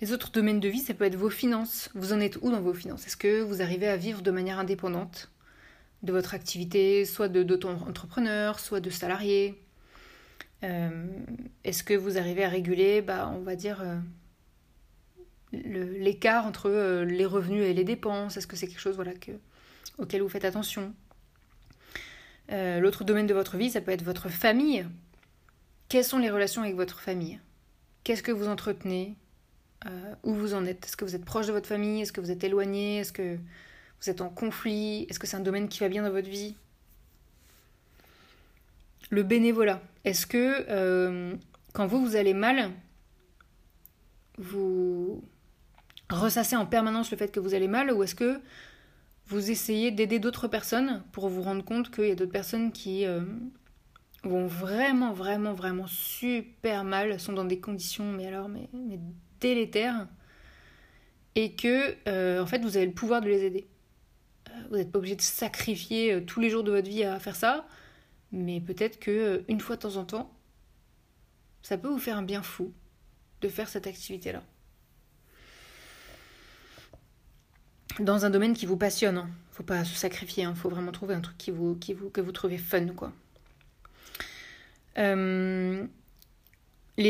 Les 0.00 0.12
autres 0.12 0.32
domaines 0.32 0.60
de 0.60 0.68
vie, 0.68 0.80
ça 0.80 0.92
peut 0.92 1.04
être 1.04 1.16
vos 1.16 1.30
finances. 1.30 1.88
Vous 1.94 2.12
en 2.12 2.20
êtes 2.20 2.36
où 2.42 2.50
dans 2.50 2.60
vos 2.60 2.74
finances? 2.74 3.06
Est-ce 3.06 3.16
que 3.16 3.40
vous 3.40 3.62
arrivez 3.62 3.88
à 3.88 3.96
vivre 3.96 4.22
de 4.22 4.30
manière 4.30 4.58
indépendante 4.58 5.30
de 6.02 6.12
votre 6.12 6.34
activité, 6.34 7.04
soit 7.04 7.28
de 7.28 7.42
d'auto-entrepreneur, 7.42 8.58
soit 8.58 8.80
de 8.80 8.90
salarié? 8.90 9.62
Euh, 10.64 11.06
Est-ce 11.62 11.84
que 11.84 11.94
vous 11.94 12.18
arrivez 12.18 12.44
à 12.44 12.48
réguler, 12.48 13.02
bah, 13.02 13.32
on 13.34 13.40
va 13.40 13.54
dire, 13.54 13.82
euh, 13.82 13.96
l'écart 15.52 16.44
entre 16.46 16.68
euh, 16.68 17.04
les 17.04 17.24
revenus 17.24 17.62
et 17.62 17.72
les 17.72 17.84
dépenses? 17.84 18.36
Est-ce 18.36 18.48
que 18.48 18.56
c'est 18.56 18.66
quelque 18.66 18.80
chose 18.80 18.96
voilà, 18.96 19.14
que, 19.14 19.32
auquel 19.98 20.22
vous 20.22 20.28
faites 20.28 20.44
attention? 20.44 20.92
L'autre 22.50 23.04
domaine 23.04 23.26
de 23.26 23.32
votre 23.32 23.56
vie, 23.56 23.70
ça 23.70 23.80
peut 23.80 23.90
être 23.90 24.04
votre 24.04 24.28
famille. 24.28 24.86
Quelles 25.88 26.04
sont 26.04 26.18
les 26.18 26.30
relations 26.30 26.62
avec 26.62 26.74
votre 26.74 27.00
famille? 27.00 27.40
Qu'est-ce 28.04 28.22
que 28.22 28.32
vous 28.32 28.48
entretenez? 28.48 29.16
Euh, 29.86 30.14
où 30.22 30.34
vous 30.34 30.54
en 30.54 30.64
êtes? 30.64 30.84
Est-ce 30.86 30.96
que 30.96 31.04
vous 31.04 31.14
êtes 31.14 31.24
proche 31.24 31.46
de 31.46 31.52
votre 31.52 31.68
famille? 31.68 32.02
Est-ce 32.02 32.12
que 32.12 32.20
vous 32.20 32.30
êtes 32.30 32.44
éloigné? 32.44 32.98
Est-ce 32.98 33.12
que 33.12 33.36
vous 34.00 34.10
êtes 34.10 34.20
en 34.20 34.28
conflit? 34.28 35.06
Est-ce 35.08 35.18
que 35.18 35.26
c'est 35.26 35.36
un 35.36 35.40
domaine 35.40 35.68
qui 35.68 35.80
va 35.80 35.88
bien 35.88 36.02
dans 36.02 36.10
votre 36.10 36.28
vie? 36.28 36.56
Le 39.10 39.22
bénévolat. 39.22 39.82
Est-ce 40.04 40.26
que 40.26 40.66
euh, 40.68 41.34
quand 41.72 41.86
vous, 41.86 42.04
vous 42.04 42.16
allez 42.16 42.34
mal, 42.34 42.70
vous 44.38 45.22
ressassez 46.10 46.56
en 46.56 46.66
permanence 46.66 47.10
le 47.10 47.16
fait 47.16 47.28
que 47.28 47.40
vous 47.40 47.54
allez 47.54 47.68
mal? 47.68 47.92
Ou 47.92 48.02
est-ce 48.02 48.14
que 48.14 48.40
vous 49.26 49.50
essayez 49.50 49.90
d'aider 49.90 50.18
d'autres 50.18 50.48
personnes 50.48 51.02
pour 51.12 51.28
vous 51.28 51.42
rendre 51.42 51.64
compte 51.64 51.90
qu'il 51.90 52.08
y 52.08 52.10
a 52.10 52.14
d'autres 52.14 52.32
personnes 52.32 52.72
qui 52.72 53.06
euh, 53.06 53.22
vont 54.22 54.46
vraiment, 54.46 55.12
vraiment, 55.12 55.54
vraiment 55.54 55.86
super 55.86 56.84
mal, 56.84 57.18
sont 57.20 57.32
dans 57.32 57.44
des 57.44 57.60
conditions, 57.60 58.12
mais 58.12 58.26
alors, 58.26 58.48
mais 58.48 58.68
et 61.34 61.54
que 61.54 61.96
euh, 62.08 62.42
en 62.42 62.46
fait 62.46 62.58
vous 62.58 62.76
avez 62.76 62.86
le 62.86 62.92
pouvoir 62.92 63.20
de 63.20 63.28
les 63.28 63.44
aider. 63.44 63.66
Euh, 64.48 64.52
vous 64.70 64.76
n'êtes 64.76 64.92
pas 64.92 64.98
obligé 64.98 65.16
de 65.16 65.22
sacrifier 65.22 66.12
euh, 66.12 66.20
tous 66.20 66.40
les 66.40 66.50
jours 66.50 66.64
de 66.64 66.70
votre 66.70 66.88
vie 66.88 67.04
à 67.04 67.18
faire 67.18 67.36
ça, 67.36 67.66
mais 68.32 68.60
peut-être 68.60 68.98
que 68.98 69.44
une 69.48 69.60
fois 69.60 69.76
de 69.76 69.82
temps 69.82 69.96
en 69.96 70.04
temps, 70.04 70.32
ça 71.62 71.78
peut 71.78 71.88
vous 71.88 71.98
faire 71.98 72.16
un 72.16 72.22
bien 72.22 72.42
fou 72.42 72.72
de 73.40 73.48
faire 73.48 73.68
cette 73.68 73.86
activité-là. 73.86 74.42
Dans 78.00 78.24
un 78.24 78.30
domaine 78.30 78.54
qui 78.54 78.66
vous 78.66 78.76
passionne, 78.76 79.18
hein. 79.18 79.30
faut 79.52 79.62
pas 79.62 79.84
se 79.84 79.94
sacrifier, 79.94 80.44
hein. 80.44 80.54
faut 80.54 80.68
vraiment 80.68 80.90
trouver 80.90 81.14
un 81.14 81.20
truc 81.20 81.38
qui 81.38 81.52
vous, 81.52 81.76
qui 81.76 81.94
que 82.12 82.20
vous 82.20 82.32
trouvez 82.32 82.58
fun, 82.58 82.88
quoi. 82.88 83.12
les 84.96 85.86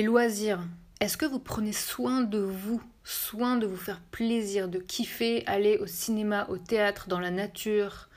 loisirs, 0.02 0.60
est-ce 1.00 1.16
que 1.16 1.26
vous 1.26 1.38
prenez 1.38 1.72
soin 1.72 2.20
de 2.22 2.38
vous, 2.38 2.82
soin 3.02 3.56
de 3.56 3.66
vous 3.66 3.76
faire 3.76 4.00
plaisir, 4.00 4.68
de 4.68 4.78
kiffer, 4.78 5.44
aller 5.46 5.76
au 5.78 5.86
cinéma, 5.86 6.46
au 6.48 6.56
théâtre, 6.56 7.08
dans 7.08 7.20
la 7.20 7.30
nature, 7.30 8.08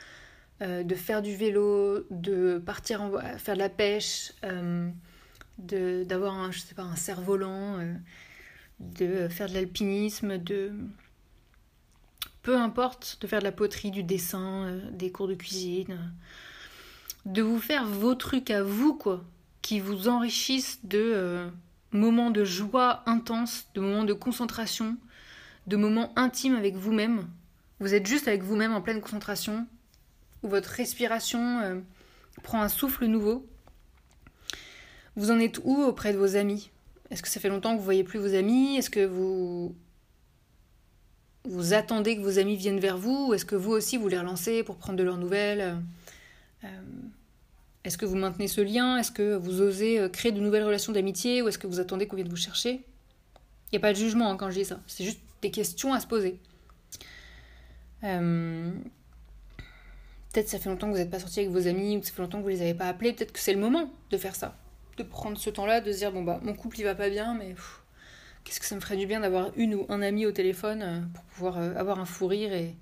euh, 0.62 0.84
de 0.84 0.96
faire 0.96 1.22
du 1.22 1.36
vélo, 1.36 2.06
de 2.12 2.60
partir 2.60 3.02
en, 3.02 3.12
faire 3.38 3.56
de 3.56 3.60
la 3.60 3.70
pêche, 3.70 4.32
euh, 4.44 4.90
d'avoir 5.58 6.36
un, 6.36 6.52
un 6.78 6.96
cerf-volant, 6.96 7.80
euh, 7.80 7.94
de 8.80 9.28
faire 9.28 9.50
de 9.50 9.56
l'alpinisme, 9.56 10.38
de 10.38 10.72
peu 12.44 12.56
importe, 12.56 13.18
de 13.22 13.28
faire 13.28 13.40
de 13.40 13.44
la 13.44 13.52
poterie, 13.52 13.92
du 13.92 14.04
dessin, 14.04 14.80
des 14.92 15.12
cours 15.12 15.28
de 15.28 15.34
cuisine, 15.34 16.14
de 17.26 17.42
vous 17.42 17.60
faire 17.60 17.86
vos 17.86 18.16
trucs 18.16 18.52
à 18.52 18.64
vous, 18.64 18.94
quoi, 18.94 19.26
qui 19.62 19.82
vous 19.82 20.08
enrichissent 20.08 20.80
de 20.86 21.52
moments 21.92 22.32
de 22.32 22.44
joie 22.44 23.04
intense, 23.06 23.68
de 23.74 23.82
moments 23.82 24.04
de 24.04 24.14
concentration, 24.14 24.98
de 25.68 25.76
moments 25.76 26.12
intimes 26.16 26.56
avec 26.56 26.76
vous-même. 26.76 27.28
Vous 27.80 27.94
êtes 27.94 28.06
juste 28.06 28.28
avec 28.28 28.44
vous-même 28.44 28.74
en 28.74 28.82
pleine 28.82 29.02
concentration, 29.02 29.68
où 30.44 30.48
votre 30.48 30.70
respiration 30.70 31.60
euh, 31.60 31.80
prend 32.44 32.62
un 32.62 32.70
souffle 32.70 33.06
nouveau. 33.06 33.46
Vous 35.16 35.32
en 35.32 35.40
êtes 35.40 35.60
où 35.64 35.84
auprès 35.84 36.14
de 36.14 36.18
vos 36.18 36.36
amis? 36.36 36.70
Est-ce 37.10 37.22
que 37.22 37.30
ça 37.30 37.40
fait 37.40 37.50
longtemps 37.50 37.74
que 37.74 37.80
vous 37.80 37.86
voyez 37.86 38.04
plus 38.04 38.20
vos 38.20 38.36
amis? 38.36 38.78
Est-ce 38.78 38.90
que 38.90 39.06
vous 39.06 39.76
vous 41.46 41.74
attendez 41.74 42.18
que 42.18 42.22
vos 42.22 42.40
amis 42.40 42.56
viennent 42.56 42.80
vers 42.80 42.98
vous? 42.98 43.30
Ou 43.30 43.34
est-ce 43.34 43.46
que 43.46 43.56
vous 43.56 43.72
aussi 43.72 43.98
vous 43.98 44.08
les 44.08 44.20
relancez 44.20 44.64
pour 44.64 44.78
prendre 44.78 44.98
de 44.98 45.04
leurs 45.04 45.18
nouvelles? 45.18 45.82
Euh, 46.64 46.82
est-ce 47.88 47.98
que 47.98 48.06
vous 48.06 48.18
maintenez 48.18 48.50
ce 48.50 48.60
lien? 48.60 48.98
Est-ce 48.98 49.12
que 49.12 49.36
vous 49.36 49.62
osez 49.62 49.98
euh, 49.98 50.10
créer 50.10 50.34
de 50.34 50.42
nouvelles 50.42 50.66
relations 50.66 50.92
d'amitié? 50.92 51.42
Ou 51.42 51.48
est-ce 51.48 51.58
que 51.58 51.68
vous 51.68 51.80
attendez 51.80 52.06
qu'on 52.06 52.18
vienne 52.18 52.28
vous 52.28 52.36
chercher? 52.36 52.72
Il 52.74 53.74
n'y 53.74 53.78
a 53.78 53.80
pas 53.80 53.94
de 53.94 53.98
jugement 53.98 54.30
hein, 54.30 54.36
quand 54.36 54.50
je 54.52 54.60
dis 54.60 54.66
ça, 54.66 54.82
c'est 54.88 55.06
juste 55.06 55.22
des 55.42 55.52
questions 55.52 55.94
à 55.94 56.02
se 56.02 56.08
poser. 56.08 56.40
Euh, 58.04 58.72
peut-être 60.34 60.50
ça 60.50 60.60
fait 60.60 60.70
longtemps 60.70 60.88
que 60.88 60.92
vous 60.92 60.98
n'êtes 60.98 61.10
pas 61.10 61.20
sorti 61.20 61.40
avec 61.40 61.52
vos 61.52 61.66
amis 61.66 61.96
ou 61.96 62.02
que 62.02 62.08
ça 62.08 62.12
fait 62.12 62.22
longtemps 62.22 62.40
que 62.40 62.44
vous 62.44 62.50
les 62.50 62.62
avez 62.62 62.74
pas 62.74 62.90
appelés. 62.90 63.14
Peut-être 63.14 63.32
que 63.32 63.40
c'est 63.40 63.54
le 63.54 63.60
moment 63.60 63.90
de 64.10 64.18
faire 64.18 64.36
ça, 64.36 64.58
de 64.98 65.04
prendre 65.04 65.38
ce 65.38 65.50
temps-là, 65.50 65.80
de 65.80 65.92
se 65.94 66.00
dire 66.00 66.12
bon 66.12 66.24
bah 66.24 66.42
mon 66.44 66.54
couple 66.54 66.80
il 66.80 66.84
va 66.84 66.94
pas 66.94 67.10
bien, 67.10 67.36
mais 67.36 67.56
qu'est-ce 68.44 68.60
que 68.60 68.66
ça 68.66 68.76
me 68.76 68.82
ferait 68.82 68.98
du 68.98 69.08
bien 69.08 69.22
d'avoir 69.22 69.52
une 69.56 69.76
ou 69.76 69.86
un 69.88 70.02
ami 70.02 70.26
au 70.26 70.34
téléphone 70.34 70.82
euh, 70.82 71.00
pour 71.14 71.24
pouvoir 71.24 71.58
avoir 71.58 72.00
un 72.00 72.06
fou 72.06 72.28
rire 72.28 72.52
et 72.52 72.76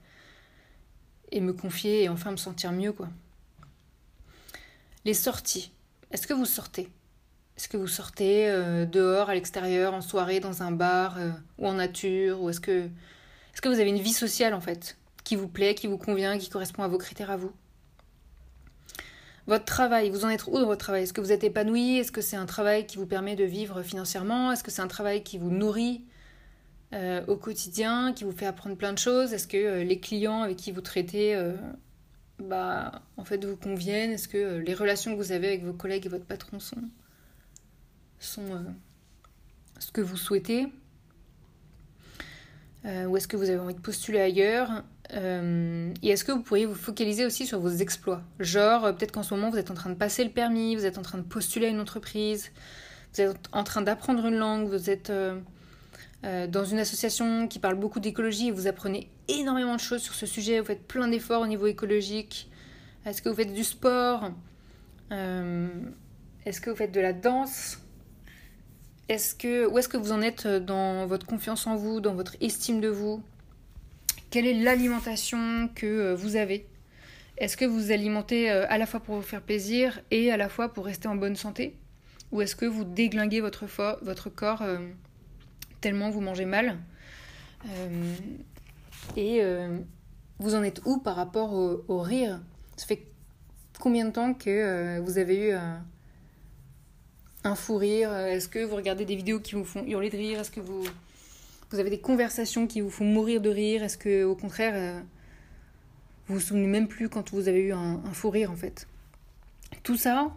et 1.31 1.41
me 1.41 1.53
confier 1.53 2.03
et 2.03 2.09
enfin 2.09 2.31
me 2.31 2.37
sentir 2.37 2.71
mieux 2.71 2.91
quoi. 2.91 3.07
Les 5.05 5.13
sorties. 5.13 5.71
Est-ce 6.11 6.25
que 6.25 6.33
vous 6.33 6.45
sortez? 6.45 6.89
Est-ce 7.55 7.69
que 7.69 7.77
vous 7.77 7.87
sortez 7.87 8.49
euh, 8.49 8.87
dehors, 8.87 9.29
à 9.29 9.35
l'extérieur, 9.35 9.93
en 9.93 10.01
soirée, 10.01 10.39
dans 10.39 10.63
un 10.63 10.71
bar 10.71 11.19
euh, 11.19 11.29
ou 11.59 11.67
en 11.67 11.73
nature 11.73 12.41
Ou 12.41 12.49
est-ce 12.49 12.59
que, 12.59 12.87
est 12.87 13.61
que 13.61 13.69
vous 13.69 13.79
avez 13.79 13.89
une 13.89 14.01
vie 14.01 14.13
sociale 14.13 14.55
en 14.55 14.61
fait 14.61 14.97
qui 15.23 15.35
vous 15.35 15.47
plaît, 15.47 15.75
qui 15.75 15.85
vous 15.85 15.99
convient, 15.99 16.39
qui 16.39 16.49
correspond 16.49 16.81
à 16.81 16.87
vos 16.87 16.97
critères 16.97 17.29
à 17.29 17.37
vous? 17.37 17.51
Votre 19.45 19.65
travail, 19.65 20.09
vous 20.09 20.25
en 20.25 20.29
êtes 20.29 20.47
où 20.47 20.57
dans 20.57 20.65
votre 20.65 20.83
travail? 20.83 21.03
Est-ce 21.03 21.13
que 21.13 21.21
vous 21.21 21.31
êtes 21.31 21.43
épanoui? 21.43 21.99
Est-ce 21.99 22.11
que 22.11 22.21
c'est 22.21 22.35
un 22.35 22.47
travail 22.47 22.87
qui 22.87 22.97
vous 22.97 23.05
permet 23.05 23.35
de 23.35 23.43
vivre 23.43 23.83
financièrement? 23.83 24.51
Est-ce 24.51 24.63
que 24.63 24.71
c'est 24.71 24.81
un 24.81 24.87
travail 24.87 25.23
qui 25.23 25.37
vous 25.37 25.51
nourrit 25.51 26.03
euh, 26.93 27.23
au 27.27 27.35
quotidien, 27.35 28.11
qui 28.11 28.23
vous 28.23 28.31
fait 28.31 28.47
apprendre 28.47 28.75
plein 28.75 28.91
de 28.91 28.97
choses? 28.97 29.33
Est-ce 29.33 29.47
que 29.47 29.83
les 29.83 29.99
clients 29.99 30.41
avec 30.41 30.57
qui 30.57 30.71
vous 30.71 30.81
traitez 30.81 31.35
bah, 32.39 33.01
en 33.17 33.23
fait, 33.23 33.43
vous 33.45 33.55
conviennent 33.55 34.11
Est-ce 34.11 34.27
que 34.27 34.37
euh, 34.37 34.61
les 34.61 34.73
relations 34.73 35.11
que 35.11 35.17
vous 35.17 35.31
avez 35.31 35.47
avec 35.47 35.63
vos 35.63 35.73
collègues 35.73 36.05
et 36.05 36.09
votre 36.09 36.25
patron 36.25 36.59
sont, 36.59 36.81
euh, 38.39 38.59
ce 39.79 39.91
que 39.91 40.01
vous 40.01 40.17
souhaitez 40.17 40.67
euh, 42.85 43.05
Ou 43.05 43.17
est-ce 43.17 43.27
que 43.27 43.37
vous 43.37 43.49
avez 43.49 43.59
envie 43.59 43.75
de 43.75 43.79
postuler 43.79 44.19
ailleurs 44.19 44.83
Et 45.11 46.09
est-ce 46.09 46.25
que 46.25 46.33
vous 46.33 46.41
pourriez 46.41 46.65
vous 46.65 46.75
focaliser 46.75 47.25
aussi 47.25 47.45
sur 47.45 47.59
vos 47.59 47.69
exploits? 47.69 48.21
Genre, 48.39 48.95
peut-être 48.95 49.13
qu'en 49.13 49.23
ce 49.23 49.33
moment, 49.33 49.49
vous 49.49 49.57
êtes 49.57 49.71
en 49.71 49.75
train 49.75 49.89
de 49.89 49.95
passer 49.95 50.23
le 50.23 50.31
permis, 50.31 50.75
vous 50.75 50.85
êtes 50.85 50.97
en 50.97 51.03
train 51.03 51.17
de 51.17 51.23
postuler 51.23 51.67
à 51.67 51.69
une 51.69 51.79
entreprise, 51.79 52.51
vous 53.13 53.21
êtes 53.21 53.37
en 53.53 53.63
train 53.63 53.81
d'apprendre 53.81 54.25
une 54.25 54.35
langue, 54.35 54.67
vous 54.67 54.89
êtes 54.89 55.11
euh, 56.25 56.47
dans 56.47 56.65
une 56.65 56.79
association 56.79 57.47
qui 57.47 57.59
parle 57.59 57.75
beaucoup 57.75 57.99
d'écologie 57.99 58.49
vous 58.49 58.65
apprenez 58.65 59.11
énormément 59.27 59.75
de 59.75 59.79
choses 59.79 60.01
sur 60.01 60.15
ce 60.15 60.25
sujet, 60.25 60.59
vous 60.59 60.65
faites 60.65 60.87
plein 60.87 61.07
d'efforts 61.07 61.41
au 61.41 61.47
niveau 61.47 61.67
écologique. 61.67 62.49
Est-ce 63.05 63.21
que 63.21 63.29
vous 63.29 63.35
faites 63.35 63.53
du 63.53 63.63
sport? 63.63 64.31
Euh, 65.11 65.67
Est-ce 66.45 66.61
que 66.61 66.71
vous 66.71 66.75
faites 66.75 66.91
de 66.91 66.99
la 66.99 67.13
danse? 67.13 67.79
Est-ce 69.07 69.35
que, 69.35 69.67
Où 69.67 69.77
est-ce 69.77 69.87
que 69.87 69.97
vous 69.97 70.11
en 70.11 70.21
êtes 70.21 70.47
dans 70.47 71.05
votre 71.05 71.27
confiance 71.27 71.67
en 71.67 71.75
vous, 71.75 72.01
dans 72.01 72.15
votre 72.15 72.35
estime 72.41 72.81
de 72.81 72.87
vous? 72.87 73.21
Quelle 74.31 74.47
est 74.47 74.63
l'alimentation 74.63 75.69
que 75.75 76.13
vous 76.15 76.35
avez? 76.35 76.65
Est-ce 77.37 77.55
que 77.55 77.65
vous 77.65 77.91
alimentez 77.91 78.49
à 78.49 78.77
la 78.79 78.87
fois 78.87 78.99
pour 78.99 79.15
vous 79.15 79.21
faire 79.21 79.41
plaisir 79.41 80.01
et 80.09 80.31
à 80.31 80.37
la 80.37 80.49
fois 80.49 80.69
pour 80.73 80.85
rester 80.85 81.07
en 81.07 81.15
bonne 81.15 81.35
santé? 81.35 81.75
Ou 82.31 82.41
est-ce 82.41 82.55
que 82.55 82.65
vous 82.65 82.83
déglinguez 82.83 83.41
votre 83.41 84.29
corps 84.29 84.63
tellement 85.85 86.09
vous 86.09 86.21
mangez 86.21 86.45
mal. 86.45 86.79
Et 89.15 89.39
vous 90.39 90.55
en 90.55 90.63
êtes 90.63 90.81
où 90.85 90.97
par 90.97 91.15
rapport 91.15 91.53
au, 91.53 91.99
rire? 91.99 92.41
Ça 92.75 92.87
fait 92.87 93.03
combien 93.79 94.05
de 94.05 94.09
temps 94.09 94.33
que 94.33 94.49
euh, 94.49 94.99
vous 94.99 95.19
avez 95.19 95.49
eu 95.49 95.51
un, 97.43 97.55
fou 97.55 97.77
rire? 97.77 98.11
Est-ce 98.15 98.49
que 98.49 98.65
vous 98.65 98.75
regardez 98.75 99.05
des 99.05 99.15
vidéos 99.15 99.39
qui 99.39 99.53
vous 99.53 99.63
font 99.63 99.85
hurler 99.85 100.09
de 100.09 100.17
rire? 100.17 100.39
Est-ce 100.39 100.49
que 100.49 100.59
vous, 100.59 100.83
vous 101.69 101.79
avez 101.79 101.91
des 101.91 101.99
conversations 101.99 102.65
qui 102.65 102.81
vous 102.81 102.89
font 102.89 103.05
mourir 103.05 103.39
de 103.39 103.51
rire? 103.51 103.83
Est-ce 103.83 103.99
que 103.99 104.23
au 104.23 104.35
contraire, 104.35 104.73
euh, 104.75 104.99
vous 106.27 106.35
vous 106.35 106.41
souvenez 106.41 106.65
même 106.65 106.87
plus 106.87 107.09
quand 107.09 107.31
vous 107.31 107.47
avez 107.47 107.61
eu 107.61 107.73
un, 107.73 108.01
un 108.03 108.13
fou 108.13 108.31
rire 108.31 108.49
en 108.49 108.55
fait? 108.55 108.87
Tout 109.83 109.97
ça, 109.97 110.33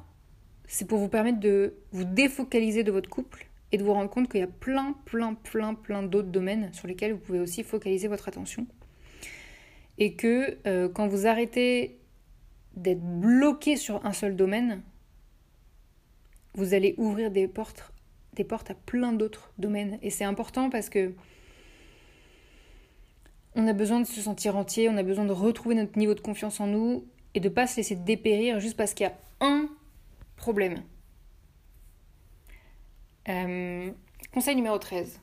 c'est 0.67 0.87
pour 0.87 0.99
vous 0.99 1.09
permettre 1.09 1.41
de 1.41 1.73
vous 1.93 2.05
défocaliser 2.05 2.85
de 2.85 2.93
votre 2.93 3.09
couple 3.09 3.48
et 3.73 3.79
de 3.79 3.85
vous 3.85 3.93
rendre 3.93 4.11
compte 4.11 4.31
qu'il 4.31 4.41
y 4.41 4.45
a 4.45 4.47
plein, 4.47 4.95
plein, 5.05 5.35
plein, 5.35 5.75
plein 5.75 6.03
d'autres 6.03 6.29
domaines 6.29 6.73
sur 6.73 6.89
lesquels 6.89 7.13
vous 7.13 7.19
pouvez 7.19 7.41
aussi 7.41 7.63
focaliser 7.63 8.09
votre 8.09 8.29
attention 8.29 8.67
et 9.99 10.15
que 10.15 10.59
euh, 10.67 10.89
quand 10.89 11.09
vous 11.09 11.27
arrêtez 11.27 11.99
d'être 12.77 13.03
bloqué 13.03 13.77
sur 13.77 14.05
un 14.07 14.13
seul 14.13 14.37
domaine, 14.37 14.83
vous 16.55 16.75
allez 16.75 16.95
ouvrir 16.97 17.31
des 17.31 17.49
portes, 17.49 17.93
des 18.35 18.45
portes 18.45 18.71
à 18.71 18.75
plein 18.75 19.13
d'autres 19.13 19.53
domaines. 19.59 19.99
Et 20.03 20.11
c'est 20.11 20.25
important 20.25 20.71
parce 20.71 20.89
que 20.89 21.13
on 23.55 23.67
a 23.67 23.73
besoin 23.73 24.01
de 24.01 24.07
se 24.07 24.21
sentir 24.21 24.57
entier, 24.57 24.89
on 24.89 24.97
a 24.97 25.03
besoin 25.03 25.25
de 25.25 25.33
retrouver 25.33 25.75
notre 25.75 25.99
niveau 25.99 26.15
de 26.15 26.21
confiance 26.21 26.61
en 26.61 26.69
nous 26.69 27.05
et 27.35 27.41
de 27.41 27.49
ne 27.49 27.55
pas 27.55 27.67
se 27.67 27.79
laisser 27.79 27.97
dépérir 27.97 28.61
juste 28.61 28.77
parce 28.77 28.95
qu'il 28.95 29.05
y 29.05 29.11
a 29.11 29.19
un 29.41 29.69
problème. 30.37 30.83
Euh, 33.29 33.91
conseil 34.33 34.57
numéro 34.57 34.79
13. 34.79 35.21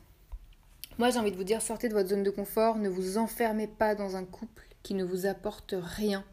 Moi, 0.98 1.10
j'ai 1.10 1.20
envie 1.20 1.32
de 1.32 1.38
vous 1.38 1.44
dire, 1.44 1.62
sortez 1.62 1.90
de 1.90 1.94
votre 1.94 2.10
zone 2.10 2.24
de 2.24 2.30
confort, 2.30 2.78
ne 2.78 2.88
vous 2.88 3.18
enfermez 3.18 3.68
pas 3.68 3.96
dans 3.96 4.16
un 4.16 4.24
couple 4.24 4.68
qui 4.84 4.94
ne 4.94 5.04
vous 5.04 5.26
apporte 5.26 5.74
rien, 5.78 6.24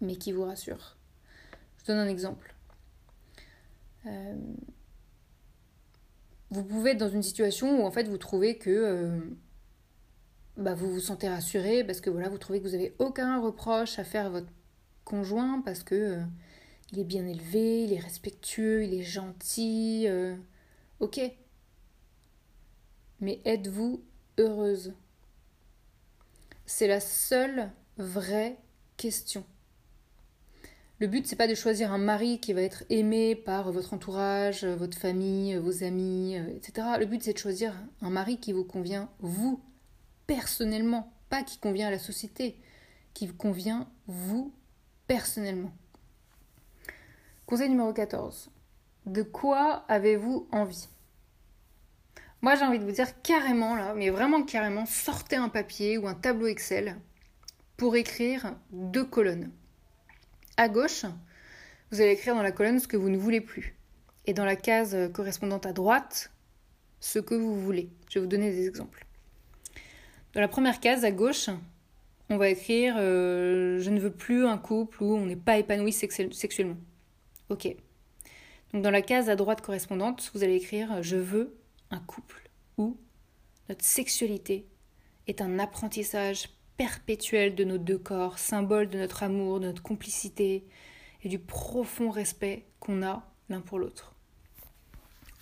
mais 0.00 0.16
qui 0.16 0.32
vous 0.32 0.44
rassure. 0.44 0.96
Je 1.78 1.86
donne 1.86 1.98
un 1.98 2.08
exemple. 2.08 2.54
Euh, 4.06 4.34
vous 6.50 6.64
pouvez 6.64 6.90
être 6.90 6.98
dans 6.98 7.08
une 7.08 7.22
situation 7.22 7.80
où 7.80 7.86
en 7.86 7.90
fait 7.90 8.06
vous 8.06 8.18
trouvez 8.18 8.58
que 8.58 8.70
euh, 8.70 9.18
bah, 10.56 10.74
vous 10.74 10.90
vous 10.90 11.00
sentez 11.00 11.28
rassuré 11.28 11.84
parce 11.84 12.00
que 12.00 12.10
voilà, 12.10 12.28
vous 12.28 12.36
trouvez 12.36 12.60
que 12.60 12.66
vous 12.66 12.72
n'avez 12.72 12.94
aucun 12.98 13.40
reproche 13.40 13.98
à 13.98 14.04
faire 14.04 14.26
à 14.26 14.30
votre 14.30 14.52
conjoint 15.04 15.62
parce 15.64 15.84
que 15.84 16.18
il 16.92 16.98
est 16.98 17.04
bien 17.04 17.26
élevé, 17.26 17.84
il 17.84 17.92
est 17.92 17.98
respectueux, 17.98 18.84
il 18.84 18.92
est 18.92 19.02
gentil. 19.02 20.06
Ok, 21.00 21.20
mais 23.20 23.40
êtes-vous 23.44 24.02
heureuse? 24.38 24.94
C'est 26.66 26.86
la 26.86 27.00
seule 27.00 27.70
vraie 27.98 28.58
question. 28.96 29.44
Le 31.00 31.08
but, 31.08 31.26
c'est 31.26 31.36
pas 31.36 31.48
de 31.48 31.54
choisir 31.54 31.92
un 31.92 31.98
mari 31.98 32.38
qui 32.38 32.52
va 32.52 32.62
être 32.62 32.84
aimé 32.88 33.34
par 33.34 33.72
votre 33.72 33.94
entourage, 33.94 34.64
votre 34.64 34.96
famille, 34.96 35.56
vos 35.56 35.82
amis, 35.82 36.38
euh, 36.38 36.56
etc. 36.56 36.86
Le 36.98 37.06
but, 37.06 37.22
c'est 37.22 37.32
de 37.32 37.38
choisir 37.38 37.74
un 38.00 38.10
mari 38.10 38.38
qui 38.38 38.52
vous 38.52 38.64
convient, 38.64 39.10
vous, 39.18 39.60
personnellement, 40.26 41.12
pas 41.30 41.42
qui 41.42 41.58
convient 41.58 41.88
à 41.88 41.90
la 41.90 41.98
société, 41.98 42.56
qui 43.12 43.26
vous 43.26 43.34
convient, 43.34 43.88
vous, 44.06 44.54
personnellement. 45.08 45.72
Conseil 47.46 47.68
numéro 47.68 47.92
14. 47.92 48.50
De 49.06 49.22
quoi 49.22 49.84
avez-vous 49.88 50.48
envie? 50.50 50.88
Moi, 52.40 52.56
j'ai 52.56 52.64
envie 52.64 52.78
de 52.78 52.84
vous 52.84 52.92
dire 52.92 53.22
carrément, 53.22 53.74
là, 53.74 53.94
mais 53.94 54.10
vraiment 54.10 54.42
carrément, 54.42 54.86
sortez 54.86 55.36
un 55.36 55.48
papier 55.48 55.98
ou 55.98 56.06
un 56.06 56.14
tableau 56.14 56.46
Excel 56.46 56.96
pour 57.76 57.96
écrire 57.96 58.54
deux 58.70 59.04
colonnes. 59.04 59.50
À 60.56 60.68
gauche, 60.68 61.04
vous 61.90 62.00
allez 62.00 62.12
écrire 62.12 62.34
dans 62.34 62.42
la 62.42 62.52
colonne 62.52 62.80
ce 62.80 62.88
que 62.88 62.96
vous 62.96 63.08
ne 63.08 63.16
voulez 63.16 63.40
plus. 63.40 63.76
Et 64.26 64.34
dans 64.34 64.44
la 64.44 64.56
case 64.56 64.96
correspondante 65.12 65.66
à 65.66 65.72
droite, 65.72 66.30
ce 67.00 67.18
que 67.18 67.34
vous 67.34 67.60
voulez. 67.60 67.90
Je 68.08 68.18
vais 68.18 68.24
vous 68.24 68.30
donner 68.30 68.50
des 68.50 68.66
exemples. 68.66 69.04
Dans 70.34 70.40
la 70.40 70.48
première 70.48 70.80
case 70.80 71.04
à 71.04 71.10
gauche, 71.10 71.50
on 72.30 72.36
va 72.36 72.48
écrire 72.48 72.94
euh, 72.98 73.78
Je 73.80 73.90
ne 73.90 74.00
veux 74.00 74.12
plus 74.12 74.46
un 74.46 74.58
couple 74.58 75.02
où 75.02 75.14
on 75.14 75.26
n'est 75.26 75.36
pas 75.36 75.58
épanoui 75.58 75.92
sexuellement. 75.92 76.78
Ok. 77.50 77.68
Dans 78.74 78.90
la 78.90 79.02
case 79.02 79.30
à 79.30 79.36
droite 79.36 79.60
correspondante, 79.60 80.32
vous 80.34 80.42
allez 80.42 80.56
écrire 80.56 81.00
Je 81.00 81.14
veux 81.14 81.56
un 81.92 82.00
couple 82.00 82.50
où 82.76 82.96
notre 83.68 83.84
sexualité 83.84 84.66
est 85.28 85.40
un 85.40 85.60
apprentissage 85.60 86.48
perpétuel 86.76 87.54
de 87.54 87.62
nos 87.62 87.78
deux 87.78 87.98
corps, 87.98 88.36
symbole 88.36 88.88
de 88.88 88.98
notre 88.98 89.22
amour, 89.22 89.60
de 89.60 89.66
notre 89.66 89.82
complicité 89.82 90.66
et 91.22 91.28
du 91.28 91.38
profond 91.38 92.10
respect 92.10 92.66
qu'on 92.80 93.04
a 93.04 93.22
l'un 93.48 93.60
pour 93.60 93.78
l'autre. 93.78 94.12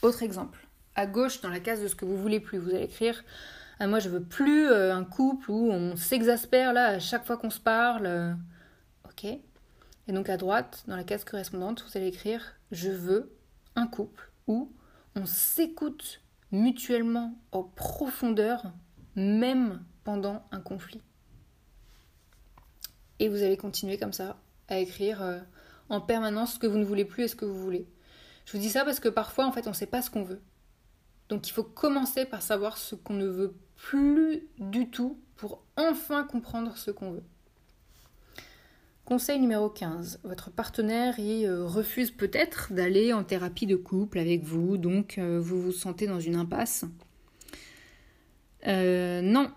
Autre 0.03 0.23
exemple, 0.23 0.68
à 0.95 1.07
gauche, 1.07 1.40
dans 1.40 1.49
la 1.49 1.61
case 1.61 1.81
de 1.81 1.88
ce 1.88 1.95
que 1.95 2.05
vous 2.05 2.18
voulez 2.18 2.38
plus, 2.38 2.59
vous 2.59 2.75
allez 2.75 2.85
écrire 2.85 3.25
ah, 3.81 3.87
Moi, 3.87 3.99
je 3.99 4.11
veux 4.11 4.23
plus 4.23 4.68
euh, 4.68 4.95
un 4.95 5.05
couple 5.05 5.51
où 5.51 5.71
on 5.71 5.97
s'exaspère 5.97 6.75
là 6.75 6.88
à 6.88 6.99
chaque 6.99 7.25
fois 7.25 7.38
qu'on 7.38 7.49
se 7.49 7.61
parle. 7.61 8.05
Euh, 8.05 8.35
ok. 9.07 9.38
Et 10.09 10.12
donc 10.12 10.29
à 10.29 10.37
droite, 10.37 10.85
dans 10.87 10.97
la 10.97 11.05
case 11.05 11.25
correspondante, 11.25 11.85
vous 11.87 11.97
allez 11.97 12.09
écrire 12.09 12.55
Je 12.71 12.91
veux 12.91 13.37
un 13.77 13.87
couple 13.87 14.31
où 14.47 14.73
on 15.15 15.27
s'écoute 15.27 16.21
mutuellement 16.51 17.35
en 17.53 17.62
profondeur, 17.62 18.73
même 19.17 19.83
pendant 20.05 20.45
un 20.51 20.61
conflit. 20.61 21.03
Et 23.19 23.29
vous 23.29 23.43
allez 23.43 23.57
continuer 23.57 23.99
comme 23.99 24.12
ça 24.12 24.41
à 24.69 24.79
écrire 24.79 25.23
euh, 25.23 25.38
en 25.88 26.01
permanence 26.01 26.55
ce 26.55 26.59
que 26.59 26.67
vous 26.67 26.79
ne 26.79 26.85
voulez 26.85 27.05
plus 27.05 27.25
et 27.25 27.29
ce 27.29 27.37
que 27.37 27.45
vous 27.45 27.59
voulez. 27.59 27.87
Je 28.45 28.53
vous 28.53 28.59
dis 28.59 28.71
ça 28.71 28.85
parce 28.85 29.01
que 29.01 29.09
parfois, 29.09 29.47
en 29.47 29.53
fait, 29.53 29.67
on 29.67 29.71
ne 29.71 29.75
sait 29.75 29.87
pas 29.87 30.03
ce 30.03 30.11
qu'on 30.11 30.25
veut. 30.25 30.41
Donc 31.29 31.49
il 31.49 31.53
faut 31.53 31.62
commencer 31.62 32.27
par 32.27 32.43
savoir 32.43 32.77
ce 32.77 32.95
qu'on 32.95 33.15
ne 33.15 33.27
veut 33.27 33.55
plus 33.77 34.49
du 34.59 34.91
tout 34.91 35.21
pour 35.37 35.65
enfin 35.77 36.25
comprendre 36.25 36.77
ce 36.77 36.91
qu'on 36.91 37.12
veut. 37.12 37.25
Conseil 39.05 39.41
numéro 39.41 39.69
15. 39.69 40.21
Votre 40.23 40.53
partenaire 40.53 41.19
y 41.19 41.45
euh, 41.45 41.67
refuse 41.67 42.12
peut-être 42.12 42.73
d'aller 42.73 43.12
en 43.12 43.25
thérapie 43.25 43.67
de 43.67 43.75
couple 43.75 44.21
avec 44.21 44.45
vous, 44.45 44.77
donc 44.77 45.19
euh, 45.19 45.41
vous 45.41 45.61
vous 45.61 45.73
sentez 45.73 46.07
dans 46.07 46.21
une 46.21 46.37
impasse? 46.37 46.85
Euh, 48.69 49.21
non. 49.21 49.51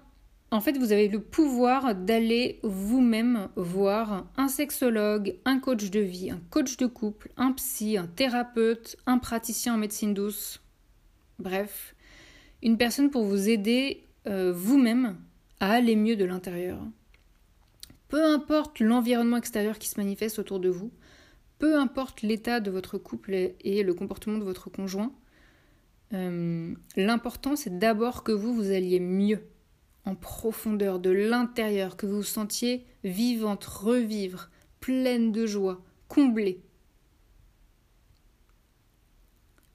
En 0.49 0.62
fait, 0.62 0.77
vous 0.77 0.91
avez 0.91 1.10
le 1.10 1.19
pouvoir 1.19 1.93
d'aller 1.93 2.60
vous-même 2.63 3.49
voir 3.55 4.25
un 4.36 4.47
sexologue, 4.47 5.36
un 5.45 5.60
coach 5.60 5.91
de 5.91 5.99
vie, 5.99 6.31
un 6.31 6.41
coach 6.49 6.77
de 6.77 6.88
couple, 6.88 7.29
un 7.38 7.51
psy, 7.51 7.97
un 7.97 8.08
thérapeute, 8.08 8.97
un 9.05 9.19
praticien 9.19 9.75
en 9.75 9.77
médecine 9.77 10.15
douce. 10.15 10.62
Bref, 11.38 11.95
une 12.63 12.77
personne 12.77 13.12
pour 13.12 13.25
vous 13.25 13.49
aider 13.49 14.08
vous-même 14.25 15.17
à 15.60 15.73
aller 15.73 15.95
mieux 15.95 16.15
de 16.15 16.25
l'intérieur. 16.25 16.79
Peu 18.07 18.23
importe 18.23 18.79
l'environnement 18.79 19.37
extérieur 19.37 19.79
qui 19.79 19.87
se 19.87 19.99
manifeste 19.99 20.39
autour 20.39 20.59
de 20.59 20.69
vous, 20.69 20.91
peu 21.57 21.79
importe 21.79 22.21
l'état 22.21 22.59
de 22.59 22.71
votre 22.71 22.97
couple 22.97 23.53
et 23.59 23.83
le 23.83 23.93
comportement 23.93 24.37
de 24.37 24.43
votre 24.43 24.69
conjoint, 24.69 25.11
euh, 26.13 26.73
l'important 26.95 27.55
c'est 27.55 27.79
d'abord 27.79 28.23
que 28.23 28.31
vous 28.31 28.53
vous 28.53 28.71
alliez 28.71 28.99
mieux, 28.99 29.41
en 30.05 30.15
profondeur, 30.15 30.99
de 30.99 31.09
l'intérieur, 31.09 31.97
que 31.97 32.05
vous 32.05 32.17
vous 32.17 32.23
sentiez 32.23 32.85
vivante, 33.03 33.65
revivre, 33.65 34.49
pleine 34.79 35.31
de 35.31 35.45
joie, 35.45 35.83
comblée. 36.07 36.61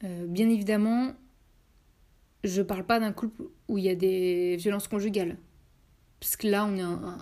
Euh, 0.04 0.26
bien 0.26 0.48
évidemment, 0.48 1.14
je 2.44 2.62
ne 2.62 2.66
parle 2.66 2.84
pas 2.84 3.00
d'un 3.00 3.12
couple 3.12 3.42
où 3.68 3.76
il 3.76 3.84
y 3.84 3.90
a 3.90 3.94
des 3.94 4.56
violences 4.56 4.88
conjugales, 4.88 5.36
parce 6.20 6.42
là 6.42 6.64
on 6.64 6.76
est 6.76 6.80
un, 6.80 7.18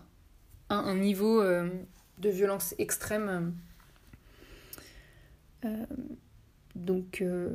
niveau 0.95 1.41
euh, 1.41 1.69
de 2.19 2.29
violence 2.29 2.75
extrême. 2.79 3.55
Euh, 5.65 5.87
donc, 6.75 7.21
euh, 7.21 7.51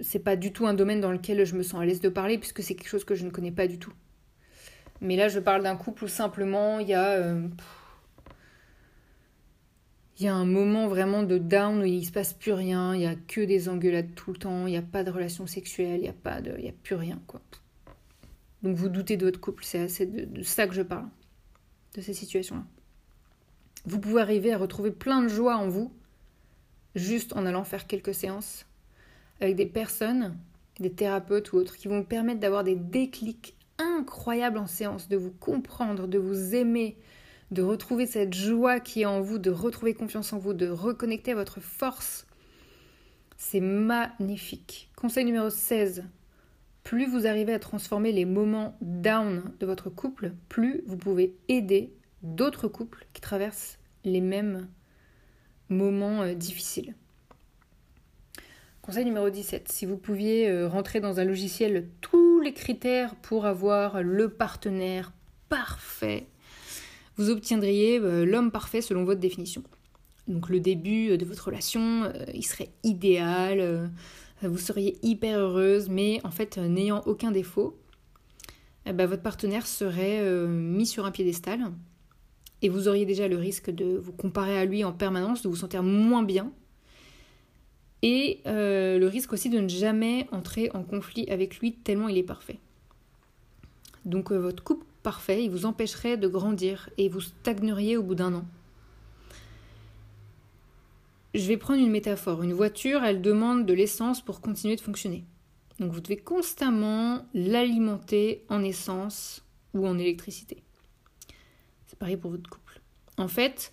c'est 0.00 0.18
pas 0.18 0.36
du 0.36 0.52
tout 0.52 0.66
un 0.66 0.74
domaine 0.74 1.00
dans 1.00 1.12
lequel 1.12 1.44
je 1.44 1.54
me 1.54 1.62
sens 1.62 1.80
à 1.80 1.84
l'aise 1.84 2.00
de 2.00 2.08
parler, 2.08 2.38
puisque 2.38 2.62
c'est 2.62 2.74
quelque 2.74 2.88
chose 2.88 3.04
que 3.04 3.14
je 3.14 3.24
ne 3.24 3.30
connais 3.30 3.52
pas 3.52 3.66
du 3.66 3.78
tout. 3.78 3.92
Mais 5.00 5.16
là, 5.16 5.28
je 5.28 5.40
parle 5.40 5.62
d'un 5.62 5.76
couple 5.76 6.04
où 6.04 6.08
simplement 6.08 6.78
il 6.78 6.88
y 6.88 6.94
a. 6.94 7.34
il 10.18 10.24
y 10.24 10.28
a 10.28 10.34
un 10.34 10.44
moment 10.44 10.86
vraiment 10.86 11.22
de 11.22 11.38
down 11.38 11.80
où 11.82 11.84
il 11.84 12.06
se 12.06 12.12
passe 12.12 12.32
plus 12.32 12.52
rien, 12.52 12.94
il 12.94 13.02
y 13.02 13.06
a 13.06 13.16
que 13.16 13.40
des 13.40 13.68
engueulades 13.68 14.14
tout 14.14 14.32
le 14.32 14.38
temps, 14.38 14.66
il 14.66 14.70
n'y 14.70 14.76
a 14.76 14.82
pas 14.82 15.02
de 15.02 15.10
relation 15.10 15.46
sexuelle, 15.46 15.96
il 15.96 16.02
n'y 16.02 16.08
a 16.08 16.12
pas 16.12 16.40
de, 16.40 16.56
y 16.60 16.68
a 16.68 16.72
plus 16.84 16.94
rien 16.94 17.20
quoi. 17.26 17.40
Donc 18.62 18.76
vous 18.76 18.88
doutez 18.88 19.16
de 19.16 19.24
votre 19.26 19.40
couple, 19.40 19.64
c'est 19.64 19.80
assez 19.80 20.06
de, 20.06 20.24
de, 20.24 20.42
ça 20.42 20.68
que 20.68 20.74
je 20.74 20.82
parle, 20.82 21.08
de 21.94 22.00
ces 22.00 22.14
situations-là. 22.14 22.64
Vous 23.84 23.98
pouvez 23.98 24.20
arriver 24.20 24.52
à 24.52 24.58
retrouver 24.58 24.90
plein 24.90 25.22
de 25.22 25.28
joie 25.28 25.56
en 25.56 25.68
vous, 25.68 25.92
juste 26.94 27.34
en 27.34 27.46
allant 27.46 27.64
faire 27.64 27.86
quelques 27.86 28.14
séances 28.14 28.66
avec 29.40 29.56
des 29.56 29.66
personnes, 29.66 30.36
des 30.78 30.92
thérapeutes 30.92 31.52
ou 31.52 31.56
autres, 31.56 31.76
qui 31.76 31.88
vont 31.88 32.00
vous 32.00 32.06
permettre 32.06 32.40
d'avoir 32.40 32.64
des 32.64 32.76
déclics 32.76 33.56
incroyables 33.78 34.58
en 34.58 34.66
séance, 34.66 35.08
de 35.08 35.16
vous 35.16 35.32
comprendre, 35.32 36.06
de 36.06 36.18
vous 36.18 36.54
aimer, 36.54 36.96
de 37.50 37.62
retrouver 37.62 38.06
cette 38.06 38.34
joie 38.34 38.80
qui 38.80 39.02
est 39.02 39.06
en 39.06 39.20
vous, 39.20 39.38
de 39.38 39.50
retrouver 39.50 39.94
confiance 39.94 40.32
en 40.32 40.38
vous, 40.38 40.54
de 40.54 40.68
reconnecter 40.68 41.32
à 41.32 41.34
votre 41.34 41.60
force. 41.60 42.26
C'est 43.36 43.60
magnifique. 43.60 44.90
Conseil 44.96 45.24
numéro 45.24 45.50
16. 45.50 46.04
Plus 46.84 47.06
vous 47.06 47.26
arrivez 47.26 47.52
à 47.52 47.58
transformer 47.58 48.12
les 48.12 48.24
moments 48.24 48.76
down 48.80 49.52
de 49.60 49.66
votre 49.66 49.88
couple, 49.88 50.32
plus 50.48 50.82
vous 50.86 50.96
pouvez 50.96 51.34
aider 51.48 51.92
d'autres 52.22 52.68
couples 52.68 53.06
qui 53.12 53.20
traversent 53.20 53.78
les 54.04 54.20
mêmes 54.20 54.68
moments 55.68 56.22
euh, 56.22 56.34
difficiles. 56.34 56.94
Conseil 58.82 59.04
numéro 59.04 59.30
17. 59.30 59.70
Si 59.70 59.86
vous 59.86 59.96
pouviez 59.96 60.48
euh, 60.50 60.68
rentrer 60.68 61.00
dans 61.00 61.20
un 61.20 61.24
logiciel 61.24 61.88
tous 62.00 62.40
les 62.40 62.52
critères 62.52 63.14
pour 63.14 63.46
avoir 63.46 64.02
le 64.02 64.28
partenaire 64.28 65.12
parfait 65.48 66.26
vous 67.16 67.28
obtiendriez 67.28 67.98
euh, 67.98 68.24
l'homme 68.24 68.50
parfait 68.50 68.80
selon 68.80 69.04
votre 69.04 69.20
définition. 69.20 69.62
Donc 70.28 70.48
le 70.48 70.60
début 70.60 71.18
de 71.18 71.24
votre 71.26 71.46
relation, 71.46 72.10
il 72.32 72.46
serait 72.46 72.70
idéal, 72.84 73.90
vous 74.42 74.58
seriez 74.58 74.98
hyper 75.02 75.38
heureuse, 75.38 75.88
mais 75.88 76.20
en 76.24 76.30
fait, 76.30 76.58
n'ayant 76.58 77.02
aucun 77.06 77.30
défaut, 77.30 77.78
eh 78.86 78.92
ben, 78.92 79.06
votre 79.06 79.22
partenaire 79.22 79.66
serait 79.66 80.24
mis 80.46 80.86
sur 80.86 81.04
un 81.06 81.10
piédestal 81.10 81.70
et 82.62 82.68
vous 82.68 82.88
auriez 82.88 83.06
déjà 83.06 83.28
le 83.28 83.36
risque 83.36 83.70
de 83.70 83.96
vous 83.96 84.12
comparer 84.12 84.58
à 84.58 84.64
lui 84.64 84.84
en 84.84 84.92
permanence, 84.92 85.42
de 85.42 85.48
vous 85.48 85.56
sentir 85.56 85.82
moins 85.82 86.22
bien 86.22 86.52
et 88.02 88.40
le 88.44 89.06
risque 89.06 89.32
aussi 89.32 89.48
de 89.48 89.60
ne 89.60 89.68
jamais 89.68 90.26
entrer 90.32 90.70
en 90.74 90.82
conflit 90.82 91.28
avec 91.28 91.58
lui 91.58 91.72
tellement 91.72 92.08
il 92.08 92.18
est 92.18 92.24
parfait. 92.24 92.58
Donc 94.04 94.32
votre 94.32 94.64
couple 94.64 94.84
parfait, 95.04 95.44
il 95.44 95.50
vous 95.50 95.66
empêcherait 95.66 96.16
de 96.16 96.26
grandir 96.26 96.90
et 96.98 97.08
vous 97.08 97.20
stagneriez 97.20 97.96
au 97.96 98.02
bout 98.02 98.16
d'un 98.16 98.34
an. 98.34 98.44
Je 101.34 101.46
vais 101.46 101.56
prendre 101.56 101.80
une 101.80 101.90
métaphore. 101.90 102.42
Une 102.42 102.52
voiture, 102.52 103.04
elle 103.04 103.22
demande 103.22 103.66
de 103.66 103.72
l'essence 103.72 104.20
pour 104.20 104.40
continuer 104.40 104.76
de 104.76 104.80
fonctionner. 104.80 105.24
Donc 105.78 105.92
vous 105.92 106.00
devez 106.00 106.18
constamment 106.18 107.26
l'alimenter 107.34 108.44
en 108.48 108.62
essence 108.62 109.42
ou 109.74 109.86
en 109.86 109.98
électricité. 109.98 110.62
C'est 111.86 111.98
pareil 111.98 112.16
pour 112.16 112.30
votre 112.30 112.48
couple. 112.48 112.80
En 113.16 113.28
fait, 113.28 113.72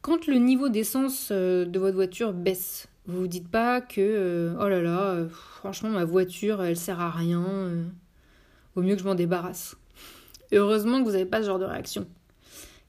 quand 0.00 0.26
le 0.26 0.36
niveau 0.36 0.68
d'essence 0.68 1.28
euh, 1.32 1.64
de 1.64 1.78
votre 1.78 1.96
voiture 1.96 2.32
baisse, 2.32 2.88
vous 3.06 3.20
vous 3.20 3.26
dites 3.26 3.48
pas 3.48 3.80
que 3.80 4.00
euh, 4.00 4.54
oh 4.60 4.68
là 4.68 4.80
là, 4.80 5.10
euh, 5.10 5.28
franchement 5.28 5.90
ma 5.90 6.04
voiture 6.04 6.62
elle 6.62 6.76
sert 6.76 7.00
à 7.00 7.10
rien, 7.10 7.44
vaut 8.74 8.82
mieux 8.82 8.94
que 8.94 9.02
je 9.02 9.06
m'en 9.06 9.16
débarrasse 9.16 9.76
heureusement 10.52 11.00
que 11.00 11.04
vous 11.04 11.12
n'avez 11.12 11.26
pas 11.26 11.40
ce 11.40 11.46
genre 11.46 11.58
de 11.58 11.64
réaction. 11.64 12.06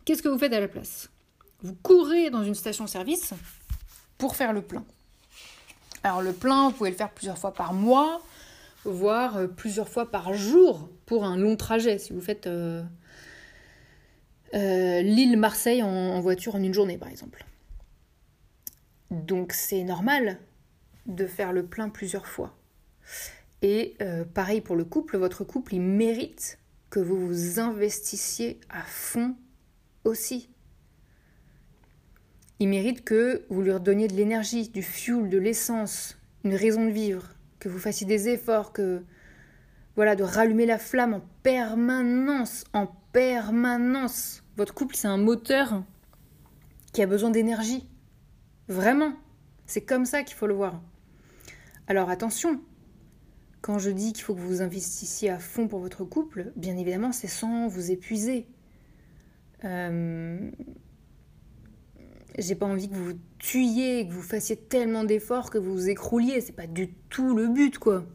Qu'est-ce 0.06 0.22
que 0.22 0.30
vous 0.30 0.38
faites 0.38 0.54
à 0.54 0.60
la 0.60 0.68
place? 0.68 1.10
Vous 1.62 1.76
courez 1.76 2.30
dans 2.30 2.44
une 2.44 2.56
station-service 2.56 3.34
pour 4.24 4.38
faire 4.38 4.54
le 4.54 4.62
plein. 4.62 4.86
Alors 6.02 6.22
le 6.22 6.32
plein, 6.32 6.70
vous 6.70 6.76
pouvez 6.76 6.92
le 6.92 6.96
faire 6.96 7.12
plusieurs 7.12 7.38
fois 7.38 7.54
par 7.54 7.74
mois, 7.74 8.22
voire 8.86 9.36
euh, 9.36 9.48
plusieurs 9.48 9.90
fois 9.90 10.10
par 10.10 10.34
jour 10.34 10.88
pour 11.06 11.26
un 11.26 11.36
long 11.36 11.58
trajet. 11.58 11.98
Si 11.98 12.14
vous 12.14 12.22
faites 12.22 12.48
euh, 12.48 12.82
euh, 14.54 15.02
Lille-Marseille 15.02 15.84
en, 15.84 16.22
voiture 16.22 16.56
en 16.56 16.64
une 16.64 16.74
journée, 16.74 16.98
par 16.98 17.10
exemple. 17.10 17.44
Donc 19.12 19.52
c'est 19.52 19.84
normal 19.84 20.40
de 21.06 21.28
faire 21.28 21.52
le 21.52 21.66
plein 21.66 21.90
plusieurs 21.90 22.26
fois. 22.26 22.56
Et 23.62 23.98
pareil 24.34 24.62
pour 24.62 24.78
le 24.78 24.86
couple, 24.86 25.18
votre 25.18 25.44
couple, 25.44 25.74
il 25.74 25.82
mérite 25.82 26.60
que 26.90 27.02
vous 27.02 27.28
vous 27.28 27.60
investissiez 27.60 28.62
à 28.70 28.84
fond 28.84 29.36
aussi. 30.06 30.48
Il 32.60 32.70
mérite 32.70 33.04
que 33.04 33.46
vous 33.50 33.62
lui 33.62 33.72
redonniez 33.72 34.08
de 34.08 34.14
l'énergie, 34.14 34.70
du 34.70 34.84
fuel, 34.84 35.30
de 35.30 35.38
l'essence, 35.38 36.18
une 36.44 36.56
raison 36.56 36.86
de 36.86 36.92
vivre, 36.92 37.30
que 37.60 37.70
vous 37.70 37.80
fassiez 37.80 38.06
des 38.06 38.30
efforts, 38.30 38.74
que 38.74 39.04
voilà, 39.96 40.16
de 40.16 40.24
rallumer 40.24 40.66
la 40.66 40.78
flamme 40.78 41.14
en 41.14 41.22
permanence, 41.44 42.64
en 42.74 42.88
permanence. 43.12 44.44
Votre 44.58 44.74
couple, 44.74 44.96
c'est 44.96 45.08
un 45.08 45.18
moteur 45.18 45.84
qui 46.94 47.02
a 47.02 47.06
besoin 47.06 47.30
d'énergie. 47.30 47.88
Vraiment. 48.68 49.14
C'est 49.66 49.82
comme 49.82 50.06
ça 50.06 50.24
qu'il 50.24 50.36
faut 50.36 50.48
le 50.48 50.54
voir. 50.54 50.82
Alors 51.88 52.10
attention, 52.10 52.62
quand 53.62 53.80
je 53.80 53.90
dis 53.90 54.14
qu'il 54.14 54.24
faut 54.24 54.36
que 54.36 54.42
vous 54.42 54.62
investissiez 54.62 55.30
à 55.30 55.40
fond 55.40 55.68
pour 55.68 55.80
votre 55.80 56.04
couple, 56.04 56.52
bien 56.56 56.78
évidemment, 56.78 57.12
c'est 57.12 57.28
sans 57.28 57.68
vous 57.68 57.92
épuiser. 57.92 58.48
Euh... 59.64 60.52
J'ai 62.38 62.56
pas 62.56 62.66
envie 62.66 62.90
que 62.90 62.96
vous 62.96 63.06
vous 63.06 63.20
tuiez, 63.40 64.08
que 64.08 64.14
vous 64.14 64.22
fassiez 64.22 64.56
tellement 64.56 65.04
d'efforts 65.04 65.50
que 65.50 65.58
vous 65.58 65.74
vous 65.74 65.90
écrouliez. 65.90 66.42
C'est 66.42 66.56
pas 66.56 66.68
du 66.68 66.90
tout 67.10 67.36
le 67.36 67.48
but, 67.48 67.78
quoi. 67.78 68.06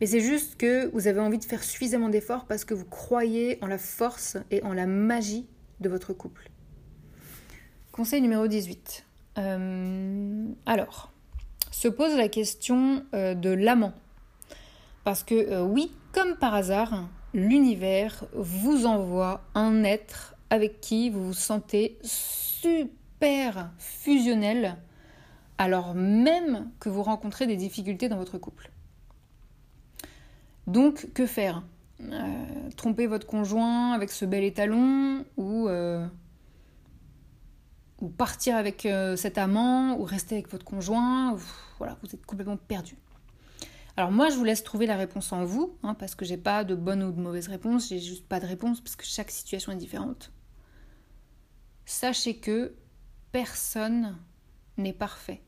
Mais 0.00 0.06
c'est 0.06 0.20
juste 0.20 0.56
que 0.56 0.90
vous 0.92 1.08
avez 1.08 1.20
envie 1.20 1.38
de 1.38 1.44
faire 1.44 1.62
suffisamment 1.62 2.08
d'efforts 2.08 2.46
parce 2.46 2.64
que 2.64 2.74
vous 2.74 2.84
croyez 2.84 3.58
en 3.62 3.66
la 3.66 3.78
force 3.78 4.36
et 4.50 4.62
en 4.62 4.72
la 4.72 4.86
magie 4.86 5.46
de 5.80 5.88
votre 5.88 6.12
couple. 6.12 6.50
Conseil 7.92 8.20
numéro 8.20 8.46
18. 8.46 9.04
Euh, 9.38 10.46
alors, 10.66 11.12
se 11.70 11.88
pose 11.88 12.16
la 12.16 12.28
question 12.28 13.04
euh, 13.14 13.34
de 13.34 13.50
l'amant. 13.50 13.92
Parce 15.04 15.24
que 15.24 15.34
euh, 15.34 15.62
oui, 15.62 15.92
comme 16.12 16.36
par 16.36 16.54
hasard, 16.54 17.08
l'univers 17.34 18.24
vous 18.34 18.86
envoie 18.86 19.42
un 19.54 19.84
être 19.84 20.34
avec 20.50 20.80
qui 20.80 21.10
vous 21.10 21.26
vous 21.26 21.34
sentez 21.34 21.98
super 22.02 23.70
fusionnel 23.78 24.76
alors 25.58 25.94
même 25.94 26.70
que 26.78 26.88
vous 26.88 27.02
rencontrez 27.02 27.46
des 27.46 27.56
difficultés 27.56 28.08
dans 28.08 28.16
votre 28.16 28.38
couple. 28.38 28.70
Donc, 30.68 31.12
que 31.12 31.26
faire? 31.26 31.64
Euh, 32.00 32.44
Tromper 32.76 33.08
votre 33.08 33.26
conjoint 33.26 33.92
avec 33.92 34.10
ce 34.10 34.24
bel 34.24 34.44
étalon 34.44 35.24
ou, 35.36 35.68
euh, 35.68 36.06
ou 38.00 38.08
partir 38.08 38.54
avec 38.54 38.86
cet 39.16 39.36
amant 39.36 39.98
ou 39.98 40.04
rester 40.04 40.36
avec 40.36 40.48
votre 40.50 40.64
conjoint? 40.64 41.36
Voilà, 41.78 41.98
vous 42.02 42.14
êtes 42.14 42.24
complètement 42.24 42.56
perdu. 42.56 42.96
Alors 43.96 44.12
moi, 44.12 44.28
je 44.28 44.36
vous 44.36 44.44
laisse 44.44 44.62
trouver 44.62 44.86
la 44.86 44.94
réponse 44.94 45.32
en 45.32 45.44
vous, 45.44 45.76
hein, 45.82 45.94
parce 45.94 46.14
que 46.14 46.24
j'ai 46.24 46.36
pas 46.36 46.62
de 46.62 46.76
bonne 46.76 47.02
ou 47.02 47.10
de 47.10 47.20
mauvaise 47.20 47.48
réponse, 47.48 47.88
j'ai 47.88 47.98
juste 47.98 48.28
pas 48.28 48.38
de 48.38 48.46
réponse 48.46 48.80
parce 48.80 48.94
que 48.94 49.04
chaque 49.04 49.32
situation 49.32 49.72
est 49.72 49.76
différente. 49.76 50.30
Sachez 51.88 52.36
que 52.36 52.74
personne 53.32 54.18
n'est 54.76 54.92
parfait. 54.92 55.40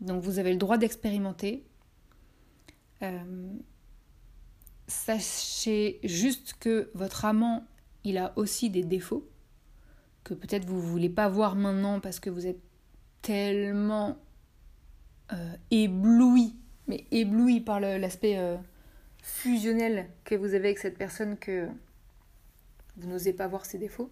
Donc 0.00 0.20
vous 0.20 0.40
avez 0.40 0.50
le 0.50 0.58
droit 0.58 0.78
d'expérimenter. 0.78 1.64
Euh, 3.02 3.52
sachez 4.88 6.00
juste 6.02 6.54
que 6.58 6.90
votre 6.94 7.24
amant, 7.24 7.64
il 8.02 8.18
a 8.18 8.32
aussi 8.34 8.68
des 8.68 8.82
défauts 8.82 9.30
que 10.24 10.34
peut-être 10.34 10.66
vous 10.66 10.74
ne 10.74 10.80
voulez 10.80 11.08
pas 11.08 11.28
voir 11.28 11.54
maintenant 11.54 12.00
parce 12.00 12.18
que 12.18 12.30
vous 12.30 12.48
êtes 12.48 12.60
tellement 13.22 14.18
euh, 15.32 15.54
ébloui 15.70 16.56
mais 16.88 17.06
ébloui 17.12 17.60
par 17.60 17.78
l'aspect 17.78 18.38
euh, 18.38 18.56
fusionnel 19.22 20.10
que 20.24 20.34
vous 20.34 20.46
avez 20.46 20.70
avec 20.70 20.80
cette 20.80 20.98
personne 20.98 21.38
que 21.38 21.68
vous 22.96 23.08
n'osez 23.08 23.32
pas 23.32 23.46
voir 23.46 23.66
ses 23.66 23.78
défauts. 23.78 24.10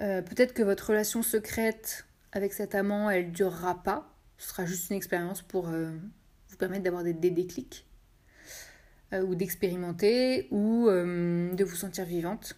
Euh, 0.00 0.22
peut-être 0.22 0.52
que 0.52 0.62
votre 0.62 0.88
relation 0.88 1.22
secrète 1.22 2.06
avec 2.32 2.52
cet 2.52 2.74
amant, 2.74 3.10
elle 3.10 3.32
durera 3.32 3.82
pas. 3.82 4.14
Ce 4.38 4.50
sera 4.50 4.66
juste 4.66 4.90
une 4.90 4.96
expérience 4.96 5.42
pour 5.42 5.68
euh, 5.68 5.90
vous 6.48 6.56
permettre 6.56 6.82
d'avoir 6.82 7.02
des, 7.02 7.14
des, 7.14 7.30
déclics 7.30 7.86
ou 9.12 9.36
d'expérimenter 9.36 10.48
ou 10.50 10.88
de 10.88 11.64
vous 11.64 11.76
sentir 11.76 12.04
vivante. 12.04 12.56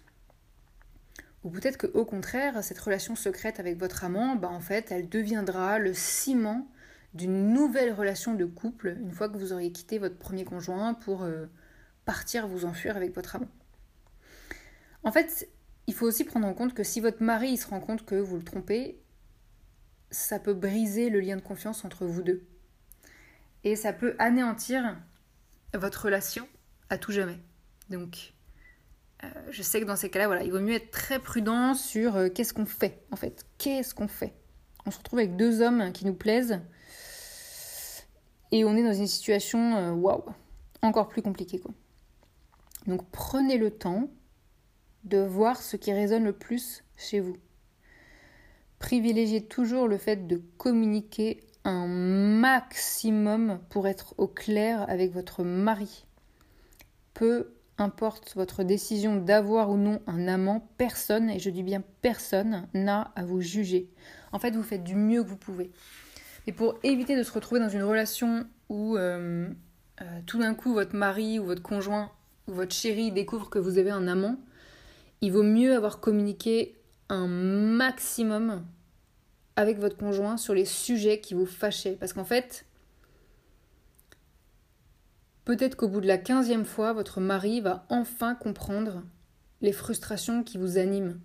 Ou 1.45 1.51
peut-être 1.51 1.77
que 1.77 1.87
au 1.87 2.05
contraire, 2.05 2.65
cette 2.65 2.79
relation 2.79 3.15
secrète 3.15 3.61
avec 3.61 3.79
votre 3.79 4.05
amant, 4.05 4.35
bah 4.35 4.49
en 4.49 4.61
fait, 4.61 4.91
elle 4.91 5.09
deviendra 5.09 5.79
le 5.79 5.95
ciment 5.95 6.67
d'une 7.15 7.53
nouvelle 7.53 7.93
relation 7.93 8.35
de 8.35 8.45
couple 8.45 8.97
une 9.01 9.13
fois 9.13 9.29
que 9.29 9.39
vous 9.39 9.53
auriez 9.53 9.73
quitté 9.73 9.99
votre 9.99 10.19
premier 10.19 10.45
conjoint 10.45 10.95
pour 10.95 11.23
euh, 11.23 11.47
partir 12.05 12.47
vous 12.47 12.65
enfuir 12.65 12.97
avec 12.97 13.15
votre 13.15 13.37
amant. 13.37 13.49
En 15.05 15.13
fait, 15.13 15.49
il 15.89 15.95
faut 15.95 16.07
aussi 16.07 16.25
prendre 16.25 16.47
en 16.47 16.53
compte 16.53 16.75
que 16.75 16.85
si 16.85 17.01
votre 17.01 17.23
mari 17.23 17.57
se 17.57 17.67
rend 17.67 17.81
compte 17.81 18.05
que 18.05 18.15
vous 18.15 18.37
le 18.37 18.45
trompez, 18.45 19.01
ça 20.11 20.39
peut 20.39 20.53
briser 20.53 21.09
le 21.09 21.19
lien 21.19 21.35
de 21.35 21.41
confiance 21.41 21.83
entre 21.83 22.05
vous 22.05 22.23
deux. 22.23 22.47
Et 23.65 23.75
ça 23.75 23.95
peut 23.95 24.15
anéantir 24.19 24.99
votre 25.73 26.05
relation 26.05 26.47
à 26.91 26.99
tout 26.99 27.11
jamais. 27.11 27.39
Donc, 27.89 28.35
euh, 29.25 29.29
je 29.51 29.63
sais 29.63 29.81
que 29.81 29.87
dans 29.87 29.97
ces 29.97 30.11
cas-là, 30.11 30.43
il 30.45 30.53
vaut 30.53 30.61
mieux 30.61 30.75
être 30.75 30.91
très 30.91 31.19
prudent 31.19 31.73
sur 31.73 32.17
euh, 32.17 32.29
qu'est-ce 32.29 32.53
qu'on 32.53 32.67
fait, 32.67 33.03
en 33.11 33.17
fait. 33.17 33.47
Qu'est-ce 33.57 33.95
qu'on 33.95 34.09
fait? 34.09 34.35
On 34.85 34.91
se 34.91 34.99
retrouve 34.99 35.21
avec 35.21 35.37
deux 35.37 35.63
hommes 35.63 35.91
qui 35.93 36.05
nous 36.05 36.15
plaisent 36.15 36.61
et 38.53 38.63
on 38.67 38.77
est 38.77 38.85
dans 38.85 38.93
une 38.93 39.07
situation, 39.07 39.77
euh, 39.77 39.93
waouh, 39.93 40.25
encore 40.83 41.09
plus 41.09 41.23
compliquée. 41.23 41.63
Donc, 42.87 43.11
prenez 43.11 43.57
le 43.57 43.71
temps 43.71 44.11
de 45.05 45.19
voir 45.19 45.61
ce 45.63 45.77
qui 45.77 45.93
résonne 45.93 46.25
le 46.25 46.33
plus 46.33 46.85
chez 46.97 47.21
vous. 47.21 47.37
Privilégiez 48.79 49.45
toujours 49.45 49.89
le 49.89 49.99
fait 49.99 50.27
de 50.27 50.41
communiquer 50.57 51.41
un 51.65 51.87
maximum 51.87 53.61
pour 53.71 53.89
être 53.89 54.15
au 54.19 54.29
clair 54.29 54.89
avec 54.89 55.13
votre 55.13 55.43
mari. 55.43 56.07
Peu 57.15 57.53
importe 57.79 58.35
votre 58.35 58.65
décision 58.65 59.17
d'avoir 59.17 59.71
ou 59.71 59.77
non 59.77 60.01
un 60.07 60.29
amant, 60.29 60.69
personne, 60.79 61.31
et 61.31 61.39
je 61.39 61.51
dis 61.51 61.63
bien 61.63 61.83
personne, 62.03 62.69
n'a 62.75 63.13
à 63.17 63.25
vous 63.25 63.41
juger. 63.41 63.89
En 64.33 64.39
fait, 64.39 64.51
vous 64.53 64.63
faites 64.63 64.85
du 64.85 64.95
mieux 64.95 65.23
que 65.23 65.29
vous 65.29 65.37
pouvez. 65.37 65.71
Et 66.47 66.53
pour 66.53 66.79
éviter 66.83 67.17
de 67.17 67.23
se 67.23 67.33
retrouver 67.33 67.61
dans 67.61 67.69
une 67.69 67.83
relation 67.83 68.47
où 68.69 68.97
euh, 68.97 69.49
euh, 70.01 70.21
tout 70.27 70.39
d'un 70.39 70.55
coup 70.55 70.73
votre 70.73 70.97
mari 70.97 71.39
ou 71.39 71.45
votre 71.45 71.63
conjoint 71.63 72.11
ou 72.47 72.53
votre 72.53 72.75
chéri 72.75 73.13
découvre 73.13 73.51
que 73.51 73.59
vous 73.59 73.79
avez 73.79 73.91
un 73.91 74.09
amant, 74.09 74.37
il 75.21 75.33
vaut 75.33 75.43
mieux 75.43 75.75
avoir 75.75 76.01
communiqué 76.01 76.81
un 77.09 77.27
maximum 77.27 78.65
avec 79.57 79.79
votre 79.79 79.97
conjoint 79.97 80.37
sur 80.37 80.55
les 80.55 80.65
sujets 80.65 81.21
qui 81.21 81.35
vous 81.35 81.47
fâchaient. 81.47 81.97
Parce 81.97 82.13
qu'en 82.13 82.25
fait, 82.25 82.65
peut-être 85.45 85.75
qu'au 85.75 85.89
bout 85.89 86.01
de 86.01 86.07
la 86.07 86.19
quinzième 86.19 86.65
fois, 86.65 86.93
votre 86.93 87.21
mari 87.21 87.61
va 87.61 87.85
enfin 87.89 88.35
comprendre 88.35 89.03
les 89.61 89.73
frustrations 89.73 90.45
qui 90.45 90.59
vous 90.59 90.79
animent. 90.79 91.21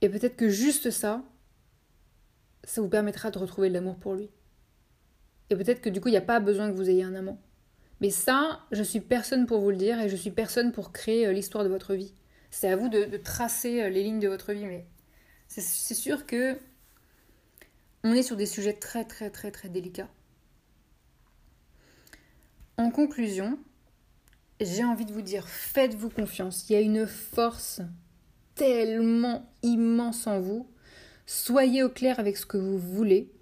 Et 0.00 0.08
peut-être 0.08 0.36
que 0.36 0.48
juste 0.48 0.90
ça, 0.90 1.22
ça 2.64 2.80
vous 2.80 2.88
permettra 2.88 3.30
de 3.30 3.38
retrouver 3.38 3.68
de 3.68 3.74
l'amour 3.74 3.96
pour 3.96 4.14
lui. 4.14 4.30
Et 5.50 5.56
peut-être 5.56 5.80
que 5.80 5.90
du 5.90 6.00
coup, 6.00 6.08
il 6.08 6.12
n'y 6.12 6.16
a 6.16 6.22
pas 6.22 6.40
besoin 6.40 6.70
que 6.70 6.76
vous 6.76 6.90
ayez 6.90 7.04
un 7.04 7.14
amant. 7.14 7.40
Mais 8.04 8.10
ça, 8.10 8.60
je 8.70 8.82
suis 8.82 9.00
personne 9.00 9.46
pour 9.46 9.62
vous 9.62 9.70
le 9.70 9.78
dire 9.78 9.98
et 9.98 10.10
je 10.10 10.16
suis 10.16 10.30
personne 10.30 10.72
pour 10.72 10.92
créer 10.92 11.26
euh, 11.26 11.32
l'histoire 11.32 11.64
de 11.64 11.70
votre 11.70 11.94
vie. 11.94 12.12
C'est 12.50 12.68
à 12.68 12.76
vous 12.76 12.90
de, 12.90 13.16
tracer 13.16 13.82
euh, 13.82 13.88
les 13.88 14.02
lignes 14.02 14.20
de 14.20 14.28
votre 14.28 14.52
vie, 14.52 14.66
mais 14.66 14.84
c'est 15.48 15.94
sûr 15.94 16.26
que 16.26 16.58
on 18.02 18.12
est 18.12 18.22
sur 18.22 18.36
des 18.36 18.44
sujets 18.44 18.74
très 18.74 19.06
très 19.06 19.30
très 19.30 19.50
très 19.50 19.70
délicats. 19.70 20.10
En 22.76 22.90
conclusion, 22.90 23.58
j'ai 24.60 24.84
envie 24.84 25.06
de 25.06 25.12
vous 25.14 25.22
dire, 25.22 25.48
faites-vous 25.48 26.10
confiance. 26.10 26.68
Il 26.68 26.74
y 26.74 26.76
a 26.76 26.82
une 26.82 27.06
force 27.06 27.80
tellement 28.54 29.50
immense 29.62 30.26
en 30.26 30.40
vous. 30.40 30.68
Soyez 31.24 31.82
au 31.82 31.88
clair 31.88 32.20
avec 32.20 32.36
ce 32.36 32.44
que 32.44 32.58
vous 32.58 32.78
voulez. 32.78 33.32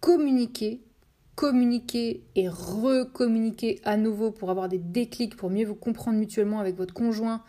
Communiquez, 0.00 0.82
communiquer 1.40 2.22
et 2.34 2.50
recommuniquer 2.50 3.80
à 3.84 3.96
nouveau 3.96 4.30
pour 4.30 4.50
avoir 4.50 4.68
des 4.68 4.76
déclics, 4.76 5.38
pour 5.38 5.48
mieux 5.48 5.64
vous 5.64 5.74
comprendre 5.74 6.18
mutuellement 6.18 6.60
avec 6.60 6.76
votre 6.76 6.92
conjoint, 6.92 7.42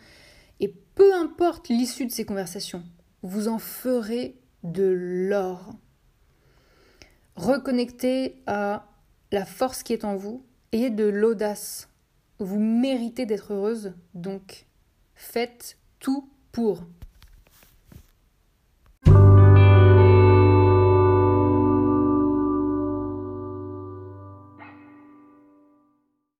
et 0.61 0.69
peu 0.69 1.13
importe 1.13 1.67
l'issue 1.67 2.05
de 2.05 2.11
ces 2.11 2.23
conversations, 2.23 2.83
vous 3.21 3.49
en 3.49 3.59
ferez 3.59 4.37
de 4.63 4.85
l'or. 4.85 5.73
Reconnectez 7.35 8.41
à 8.47 8.87
la 9.33 9.43
force 9.43 9.83
qui 9.83 9.91
est 9.91 10.05
en 10.05 10.15
vous, 10.15 10.45
ayez 10.71 10.89
de 10.89 11.03
l'audace. 11.03 11.89
Vous 12.39 12.61
méritez 12.61 13.25
d'être 13.25 13.51
heureuse, 13.51 13.93
donc 14.13 14.67
faites 15.15 15.77
tout 15.99 16.29
pour. 16.53 16.85